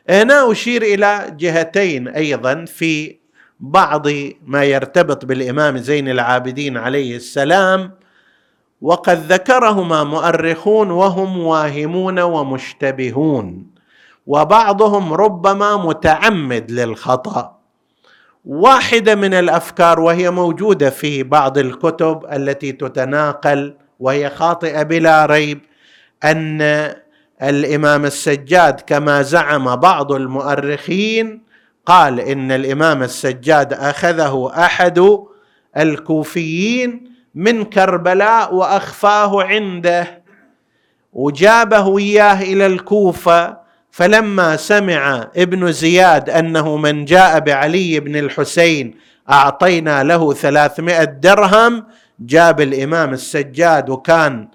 هنا 0.09 0.53
أشير 0.53 0.83
إلى 0.83 1.37
جهتين 1.39 2.09
أيضا 2.09 2.65
في 2.65 3.20
بعض 3.61 4.07
ما 4.47 4.65
يرتبط 4.65 5.25
بالإمام 5.25 5.79
زين 5.79 6.09
العابدين 6.09 6.77
عليه 6.77 7.17
السلام 7.17 7.91
وقد 8.83 9.33
ذكرهما 9.33 10.05
مؤرخون 10.05 10.91
وهم 10.91 11.39
واهمون 11.39 12.19
ومشتبهون 12.19 13.67
وبعضهم 14.27 15.13
ربما 15.13 15.77
متعمد 15.77 16.71
للخطأ. 16.71 17.57
واحدة 18.45 19.15
من 19.15 19.35
الأفكار 19.35 20.01
وهي 20.01 20.31
موجودة 20.31 20.91
في 20.91 21.23
بعض 21.23 21.59
الكتب 21.59 22.27
التي 22.33 22.73
تتناقل 22.73 23.77
وهي 24.01 24.31
خاطئة 24.31 24.83
بلا 24.83 25.27
ريب 25.27 25.61
أن 26.25 26.61
الإمام 27.43 28.05
السجاد 28.05 28.81
كما 28.81 29.23
زعم 29.23 29.77
بعض 29.77 30.13
المؤرخين 30.13 31.50
قال 31.91 32.21
إن 32.21 32.53
الإمام 32.53 33.03
السجاد 33.03 33.73
أخذه 33.73 34.53
أحد 34.57 35.19
الكوفيين 35.77 37.13
من 37.35 37.65
كربلاء 37.65 38.55
وأخفاه 38.55 39.43
عنده 39.43 40.23
وجابه 41.13 41.99
إياه 41.99 42.43
إلى 42.43 42.67
الكوفة 42.67 43.57
فلما 43.91 44.57
سمع 44.57 45.29
ابن 45.37 45.73
زياد 45.73 46.31
أنه 46.31 46.77
من 46.77 47.05
جاء 47.05 47.41
بعلي 47.41 48.01
بن 48.01 48.17
الحسين 48.17 48.95
أعطينا 49.31 50.03
له 50.03 50.35
ثلاثمائة 50.35 51.05
درهم 51.05 51.85
جاب 52.21 52.61
الإمام 52.61 53.13
السجاد 53.13 53.91
وكان 53.91 54.49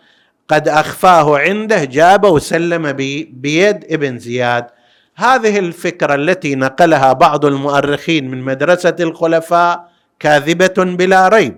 قد 0.48 0.68
أخفاه 0.68 1.38
عنده 1.38 1.84
جابه 1.84 2.30
وسلم 2.30 2.92
بيد 3.32 3.86
ابن 3.92 4.20
زياد. 4.20 4.75
هذه 5.16 5.60
الفكرة 5.60 6.16
التي 6.16 6.56
نقلها 6.56 7.14
بعض 7.14 7.46
المؤرخين 7.46 8.32
من 8.32 8.42
مدرسة 8.42 8.96
الخلفاء 9.00 9.90
كاذبة 10.20 10.74
بلا 10.78 11.28
ريب. 11.28 11.58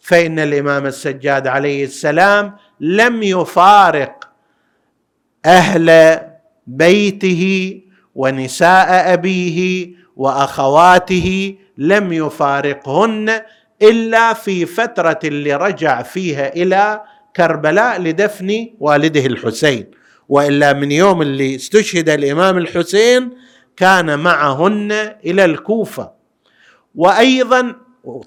فإن 0.00 0.38
الإمام 0.38 0.86
السجاد 0.86 1.46
عليه 1.46 1.84
السلام 1.84 2.56
لم 2.80 3.22
يفارق 3.22 4.28
أهل 5.46 6.18
بيته 6.66 7.80
ونساء 8.14 9.12
أبيه 9.12 9.88
وأخواته 10.16 11.54
لم 11.78 12.12
يفارقهن 12.12 13.40
إلا 13.82 14.32
في 14.32 14.66
فترة 14.66 15.18
اللي 15.24 15.54
رجع 15.54 16.02
فيها 16.02 16.48
إلى 16.56 17.02
كربلاء 17.36 18.00
لدفن 18.00 18.66
والده 18.80 19.26
الحسين. 19.26 19.99
وإلا 20.30 20.72
من 20.72 20.92
يوم 20.92 21.22
اللي 21.22 21.54
استشهد 21.54 22.08
الإمام 22.08 22.58
الحسين 22.58 23.30
كان 23.76 24.18
معهن 24.18 24.92
إلى 25.24 25.44
الكوفة. 25.44 26.10
وأيضا 26.94 27.74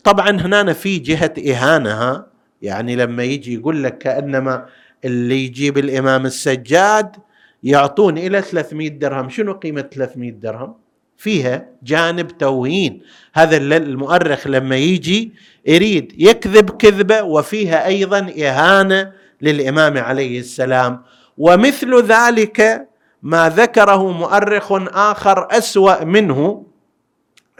طبعا 0.03 0.29
هنا 0.29 0.73
في 0.73 0.99
جهة 0.99 1.33
اهانه 1.47 2.23
يعني 2.61 2.95
لما 2.95 3.23
يجي 3.23 3.53
يقول 3.53 3.83
لك 3.83 3.97
كأنما 3.97 4.65
اللي 5.05 5.45
يجيب 5.45 5.77
الإمام 5.77 6.25
السجاد 6.25 7.15
يعطون 7.63 8.17
إلى 8.17 8.41
300 8.41 8.89
درهم. 8.89 9.29
شنو 9.29 9.53
قيمة 9.53 9.81
300 9.81 10.31
درهم؟ 10.31 10.75
فيها 11.17 11.65
جانب 11.83 12.37
توهين. 12.37 13.01
هذا 13.33 13.57
المؤرخ 13.57 14.47
لما 14.47 14.75
يجي 14.75 15.31
يريد 15.65 16.13
يكذب 16.17 16.69
كذبة 16.69 17.21
وفيها 17.23 17.87
أيضا 17.87 18.19
إهانة 18.19 19.11
للإمام 19.41 19.97
عليه 19.97 20.39
السلام. 20.39 21.03
ومثل 21.37 22.03
ذلك 22.03 22.87
ما 23.23 23.49
ذكره 23.49 24.11
مؤرخ 24.11 24.71
آخر 24.93 25.47
أسوأ 25.51 26.03
منه 26.03 26.63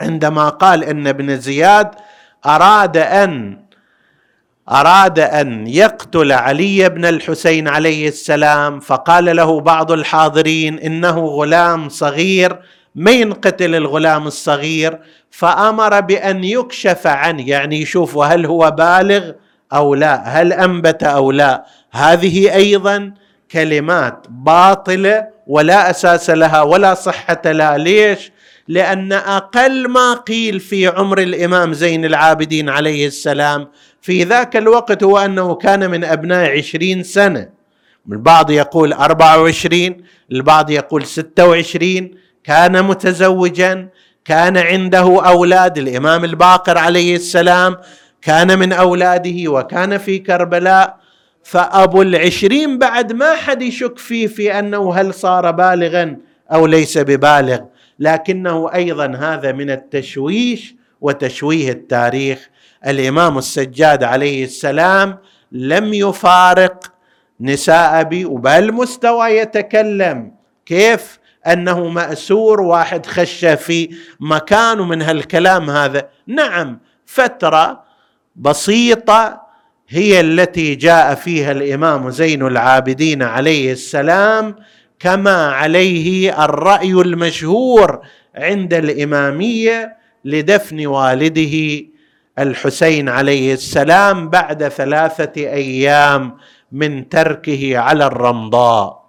عندما 0.00 0.48
قال 0.48 0.84
إن 0.84 1.06
ابن 1.06 1.36
زياد 1.36 1.90
أراد 2.46 2.96
ان 2.96 3.64
أراد 4.70 5.18
أن 5.18 5.66
يقتل 5.66 6.32
علي 6.32 6.88
بن 6.88 7.04
الحسين 7.04 7.68
عليه 7.68 8.08
السلام 8.08 8.80
فقال 8.80 9.36
له 9.36 9.60
بعض 9.60 9.92
الحاضرين 9.92 10.78
إنه 10.78 11.26
غلام 11.26 11.88
صغير 11.88 12.58
ما 12.94 13.10
ينقتل 13.10 13.74
الغلام 13.74 14.26
الصغير؟ 14.26 14.98
فأمر 15.30 16.00
بأن 16.00 16.44
يكشف 16.44 17.06
عنه 17.06 17.48
يعني 17.48 17.80
يشوف 17.80 18.18
هل 18.18 18.46
هو 18.46 18.70
بالغ 18.70 19.32
أو 19.72 19.94
لا 19.94 20.22
هل 20.28 20.52
أنبت 20.52 21.02
أو 21.02 21.32
لا. 21.32 21.64
هذه 21.90 22.54
أيضا 22.54 23.12
كلمات 23.54 24.26
باطلة 24.28 25.26
ولا 25.46 25.90
أساس 25.90 26.30
لها 26.30 26.62
ولا 26.62 26.94
صحة 26.94 27.42
لها. 27.46 27.78
ليش؟ 27.78 28.32
لأن 28.68 29.12
أقل 29.12 29.88
ما 29.88 30.14
قيل 30.14 30.60
في 30.60 30.86
عمر 30.86 31.18
الإمام 31.18 31.72
زين 31.72 32.04
العابدين 32.04 32.68
عليه 32.68 33.06
السلام 33.06 33.68
في 34.02 34.24
ذاك 34.24 34.56
الوقت 34.56 35.04
هو 35.04 35.18
أنه 35.18 35.54
كان 35.54 35.90
من 35.90 36.04
أبناء 36.04 36.58
عشرين 36.58 37.02
سنة. 37.02 37.48
البعض 38.12 38.50
يقول 38.50 38.92
أربعة 38.92 39.42
وعشرين 39.42 40.04
البعض 40.32 40.70
يقول 40.70 41.06
ستة 41.06 41.46
وعشرين. 41.46 42.14
كان 42.44 42.84
متزوجا 42.84 43.88
كان 44.24 44.56
عنده 44.56 45.22
أولاد. 45.26 45.78
الإمام 45.78 46.24
الباقر 46.24 46.78
عليه 46.78 47.16
السلام 47.16 47.76
كان 48.22 48.58
من 48.58 48.72
أولاده 48.72 49.50
وكان 49.50 49.98
في 49.98 50.18
كربلاء. 50.18 51.03
فأبو 51.44 52.02
العشرين 52.02 52.78
بعد 52.78 53.12
ما 53.12 53.34
حد 53.34 53.62
يشك 53.62 53.98
فيه 53.98 54.26
في 54.26 54.58
أنه 54.58 54.94
هل 54.94 55.14
صار 55.14 55.50
بالغا 55.50 56.16
أو 56.52 56.66
ليس 56.66 56.98
ببالغ 56.98 57.58
لكنه 57.98 58.74
أيضا 58.74 59.06
هذا 59.06 59.52
من 59.52 59.70
التشويش 59.70 60.74
وتشويه 61.00 61.72
التاريخ. 61.72 62.48
الإمام 62.86 63.38
السجاد 63.38 64.04
عليه 64.04 64.44
السلام 64.44 65.18
لم 65.52 65.94
يفارق 65.94 66.92
نساء 67.40 68.00
أبي 68.00 68.24
وبل 68.24 68.72
مستوى 68.72 69.28
يتكلم 69.30 70.32
كيف 70.66 71.18
أنه 71.46 71.88
مأسور 71.88 72.60
واحد 72.60 73.06
خش 73.06 73.44
في 73.44 73.96
مكان 74.20 74.78
من 74.78 75.02
هالكلام 75.02 75.70
هذا. 75.70 76.08
نعم 76.26 76.78
فترة 77.06 77.84
بسيطة 78.36 79.43
هي 79.88 80.20
التي 80.20 80.74
جاء 80.74 81.14
فيها 81.14 81.52
الإمام 81.52 82.10
زين 82.10 82.46
العابدين 82.46 83.22
عليه 83.22 83.72
السلام 83.72 84.56
كما 84.98 85.46
عليه 85.52 86.44
الرأي 86.44 86.92
المشهور 86.92 88.00
عند 88.34 88.74
الإمامية 88.74 89.96
لدفن 90.24 90.86
والده 90.86 91.86
الحسين 92.38 93.08
عليه 93.08 93.52
السلام 93.54 94.28
بعد 94.28 94.68
ثلاثة 94.68 95.32
أيام 95.36 96.36
من 96.72 97.08
تركه 97.08 97.78
على 97.78 98.06
الرمضاء. 98.06 99.04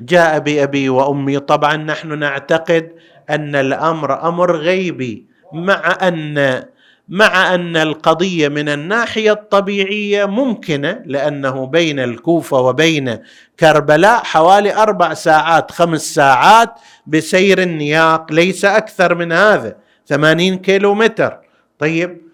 جاء 0.00 0.38
بأبي 0.38 0.88
وأمي. 0.88 1.38
طبعا 1.38 1.76
نحن 1.76 2.18
نعتقد 2.18 2.92
أن 3.30 3.56
الأمر 3.56 4.28
أمر 4.28 4.56
غيبي 4.56 5.26
مع 5.52 5.96
أن 6.02 6.64
مع 7.08 7.54
أن 7.54 7.76
القضية 7.76 8.48
من 8.48 8.68
الناحية 8.68 9.32
الطبيعية 9.32 10.24
ممكنة 10.24 11.02
لأنه 11.06 11.66
بين 11.66 12.00
الكوفة 12.00 12.60
وبين 12.60 13.18
كربلاء 13.60 14.24
حوالي 14.24 14.74
أربع 14.74 15.14
ساعات 15.14 15.70
خمس 15.70 16.14
ساعات 16.14 16.74
بسير 17.06 17.62
النياق 17.62 18.32
ليس 18.32 18.64
أكثر 18.64 19.14
من 19.14 19.32
هذا 19.32 19.76
ثمانين 20.06 20.58
كيلو 20.58 20.94
متر 20.94 21.38
طيب 21.78 22.28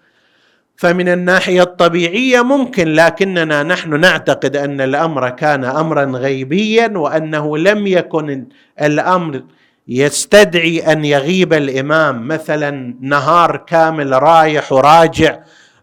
فمن 0.77 1.09
الناحية 1.09 1.61
الطبيعية 1.61 2.41
ممكن 2.41 2.87
لكننا 2.93 3.63
نحن 3.63 3.99
نعتقد 3.99 4.55
أن 4.55 4.81
الأمر 4.81 5.29
كان 5.29 5.63
امرا 5.65 6.05
غيبيا 6.05 6.91
وأنه 6.95 7.57
لم 7.57 7.87
يكن 7.87 8.45
الأمر 8.81 9.43
يستدعي 9.87 10.79
أن 10.91 11.05
يغيب 11.05 11.53
الإمام 11.53 12.27
مثلا 12.27 12.95
نهار 13.01 13.57
كامل 13.57 14.23
رايح 14.23 14.71
وراجع 14.71 15.39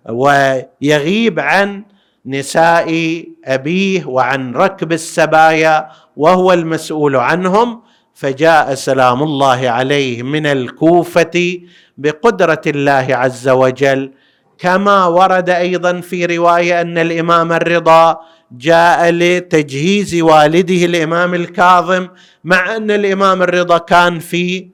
ويغيب 0.09 1.41
عن 1.41 1.85
نساء 2.27 3.25
أبيه 3.45 4.07
وعن 4.07 4.55
ركب 4.55 4.93
السبايا 4.93 5.89
وهو 6.17 6.53
المسؤول 6.53 7.17
عنهم 7.17 7.83
فجاء 8.15 8.75
سلام 8.75 9.23
الله 9.23 9.71
عليه 9.71 10.23
من 10.23 10.47
الكوفة 10.47 11.59
بقدرة 11.99 12.63
الله 12.67 13.07
عز 13.11 13.49
وجل. 13.49 14.13
كما 14.63 15.07
ورد 15.07 15.51
أيضا 15.51 16.01
في 16.01 16.27
رواية 16.27 16.81
أن 16.81 16.99
الإمام 16.99 17.53
الرضا 17.53 18.21
جاء 18.53 19.11
لتجهيز 19.11 20.15
والده 20.23 20.85
الإمام 20.85 21.35
الكاظم 21.35 22.09
مع 22.45 22.77
أن 22.77 22.91
الإمام 22.91 23.43
الرضا 23.43 23.79
كان 23.79 24.19
في 24.19 24.69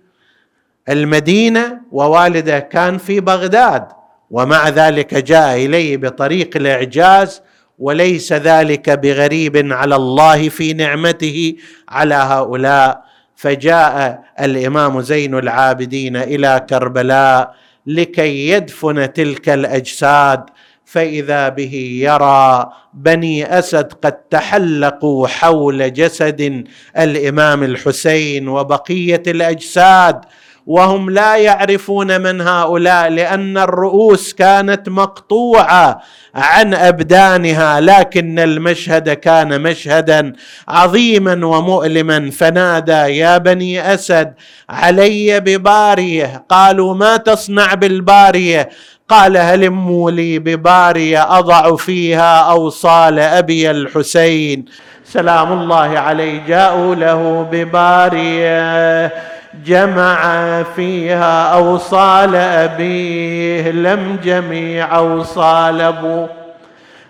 المدينة 0.89 1.81
ووالده 1.93 2.59
كان 2.59 2.99
في 2.99 3.21
بغداد 3.21 3.85
ومع 4.31 4.69
ذلك 4.69 5.15
جاء 5.15 5.57
إليه 5.57 5.97
بطريق 5.97 6.51
الإعجاز 6.57 7.43
وليس 7.79 8.33
ذلك 8.33 8.91
بغريب 8.91 9.73
على 9.73 9.97
الله 9.97 10.49
في 10.49 10.73
نعمته 10.73 11.55
على 11.89 12.15
هؤلاء. 12.15 13.09
فجاء 13.37 14.25
الإمام 14.41 15.01
زين 15.01 15.35
العابدين 15.39 16.17
إلى 16.17 16.67
كربلاء 16.71 17.55
لكي 17.89 18.49
يدفن 18.49 19.13
تلك 19.13 19.49
الأجساد 19.49 20.51
فإذا 20.85 21.49
به 21.49 21.75
يرى 22.03 22.71
بني 22.95 23.59
أسد 23.59 23.93
قد 23.93 24.13
تحلقوا 24.13 25.29
حول 25.29 25.93
جسد 25.93 26.65
الإمام 26.99 27.63
الحسين 27.63 28.49
وبقية 28.49 29.23
الأجساد 29.27 30.21
وهم 30.69 31.11
لا 31.11 31.37
يعرفون 31.37 32.21
من 32.21 32.41
هؤلاء 32.41 33.09
لأن 33.09 33.59
الرؤوس 33.59 34.33
كانت 34.35 34.89
مقطوعة 34.89 36.01
عن 36.35 36.75
أبدانها 36.75 37.81
لكن 37.81 38.39
المشهد 38.39 39.11
كان 39.11 39.63
مشهدا 39.63 40.33
عظيما 40.69 41.47
ومؤلما. 41.47 42.31
فنادى 42.31 42.93
يا 42.93 43.39
بني 43.39 43.95
أسد 43.95 44.35
علي 44.71 45.41
بباريه 45.41 46.45
قالوا 46.49 46.95
ما 46.95 47.17
تصنع 47.17 47.75
بالباريه 47.75 48.69
قال 49.09 49.37
هلموا 49.37 50.11
لي 50.11 50.39
بباريه 50.39 51.39
أضع 51.39 51.77
فيها 51.77 52.39
أوصال 52.39 53.19
أبي 53.19 53.71
الحسين. 53.71 54.65
سلام 55.05 55.53
الله 55.53 55.99
عليه 55.99 56.47
جاءوا 56.47 56.95
له 56.95 57.49
بباريه 57.53 59.38
جمع 59.65 60.63
فيها 60.77 61.55
أوصال 61.55 62.35
أبيه 62.37 63.71
لم 63.71 64.19
جميع 64.25 64.97
أوصال 64.97 65.81
أبوه. 65.81 66.29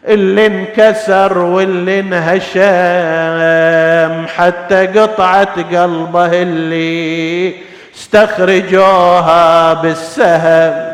اللي 0.09 0.47
انكسر 0.47 1.39
واللي 1.39 2.01
انهشم 2.01 2.59
حتى 4.37 4.87
قطعة 4.87 5.63
قلبه 5.83 6.43
اللي 6.43 7.55
استخرجوها 7.95 9.75
بالسهم. 9.75 10.89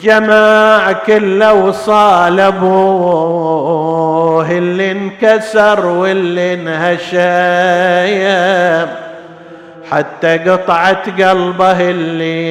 جمع 0.00 0.92
كل 0.92 1.42
أوصال 1.42 2.40
أبوه 2.40 3.86
اللي 4.50 4.92
انكسر 4.92 5.86
واللي 5.86 6.54
انهشم. 6.54 7.16
حتى 9.90 10.38
قطعت 10.38 11.22
قلبه 11.22 11.90
اللي 11.90 12.46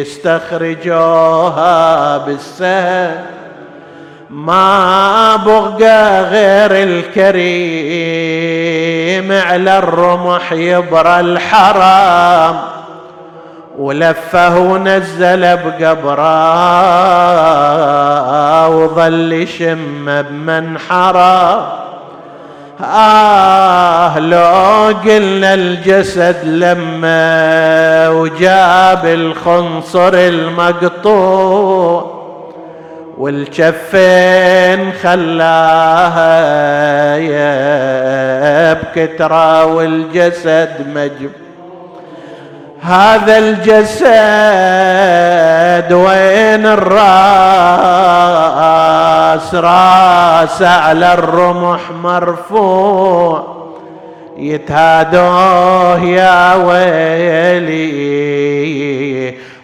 يستخرجوها 0.00 2.18
بالسهل. 2.18 3.20
ما 4.30 5.36
بقى 5.36 6.22
غير 6.22 6.88
الكريم 6.88 8.12
على 9.32 9.78
الرمح 9.78 10.52
يبرى 10.52 11.20
الحرام. 11.20 12.60
ولفه 13.78 14.58
ونزل 14.58 15.56
بقبره 15.56 16.28
وظل 18.68 19.32
يشم 19.32 20.22
بمن 20.22 20.78
حرام. 20.78 21.62
آه 22.82 24.18
لو 24.18 24.94
قلنا 25.04 25.54
الجسد 25.54 26.36
لما 26.44 28.08
وجاب 28.08 29.06
الخنصر 29.06 30.14
المقطوع 30.14 32.22
والجفين 33.18 34.92
خلاها 35.02 36.36
يا 37.16 38.72
بكترة 38.72 39.64
والجسد 39.66 40.86
مجب 40.94 41.30
هذا 42.82 43.38
الجسد 43.38 43.92
وين 45.92 46.66
الراس؟ 46.66 47.02
راس 49.54 50.62
على 50.62 51.14
الرمح 51.14 51.80
مرفوع. 52.02 53.62
يتهادوه 54.36 56.04
يا 56.04 56.54
ويلي 56.54 57.82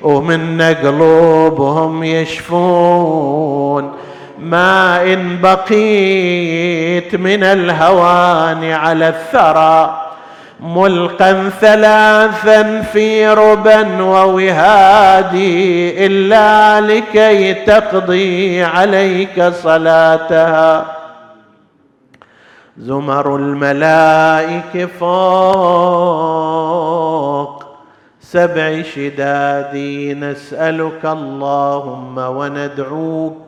ومن 0.02 0.62
قلوبهم 0.62 2.04
يشفون. 2.04 3.92
ما 4.38 5.02
إن 5.02 5.38
بقيت 5.40 7.14
من 7.14 7.44
الهوان 7.44 8.72
على 8.72 9.08
الثرى. 9.08 10.07
ملقا 10.60 11.50
ثلاثا 11.60 12.80
في 12.80 13.28
ربا 13.28 14.02
ووهادي 14.02 15.46
إلا 16.06 16.80
لكي 16.80 17.54
تقضي 17.54 18.64
عليك 18.64 19.42
صلاتها. 19.42 20.86
زمر 22.78 23.36
الملائك 23.36 24.88
فوق 25.00 26.18
سبع 28.20 28.82
شداد 28.82 29.76
نسألك 30.20 31.04
اللهم 31.04 32.18
وندعوك 32.18 33.47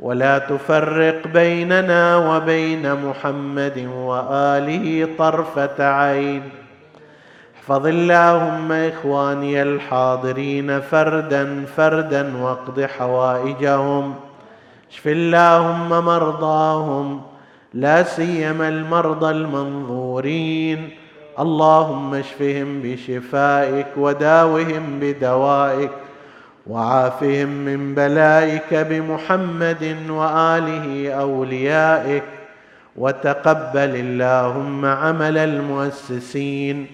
ولا 0.00 0.38
تفرق 0.38 1.26
بيننا 1.26 2.16
وبين 2.16 2.94
محمد 2.94 3.88
وآله 3.94 5.08
طرفة 5.18 5.88
عين. 5.88 6.42
احفظ 7.56 7.86
اللهم 7.86 8.72
إخواني 8.72 9.62
الحاضرين 9.62 10.80
فردا 10.80 11.64
فردا 11.76 12.36
واقض 12.42 12.80
حوائجهم. 12.80 14.14
اشف 14.92 15.08
اللهم 15.08 15.88
مرضاهم 15.88 17.22
لا 17.74 18.02
سيما 18.02 18.68
المرضى 18.68 19.30
المنظورين. 19.30 20.90
اللهم 21.38 22.14
اشفهم 22.14 22.80
بشفائك 22.82 23.86
وداوهم 23.96 24.98
بدوائك. 25.00 25.90
وعافهم 26.66 27.48
من 27.48 27.94
بلائك 27.94 28.74
بمحمد 28.74 29.96
وآله 30.10 31.12
أوليائك 31.12 32.22
وتقبل 32.96 33.96
اللهم 33.96 34.84
عمل 34.84 35.38
المؤسسين 35.38 36.86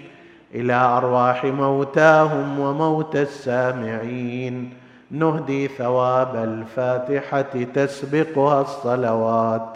إلى 0.54 0.72
أرواح 0.72 1.44
موتاهم 1.44 2.60
وموتى 2.60 3.22
السامعين. 3.22 4.72
نهدي 5.10 5.68
ثواب 5.68 6.36
الفاتحة 6.36 7.64
تسبقها 7.74 8.60
الصلوات. 8.60 9.68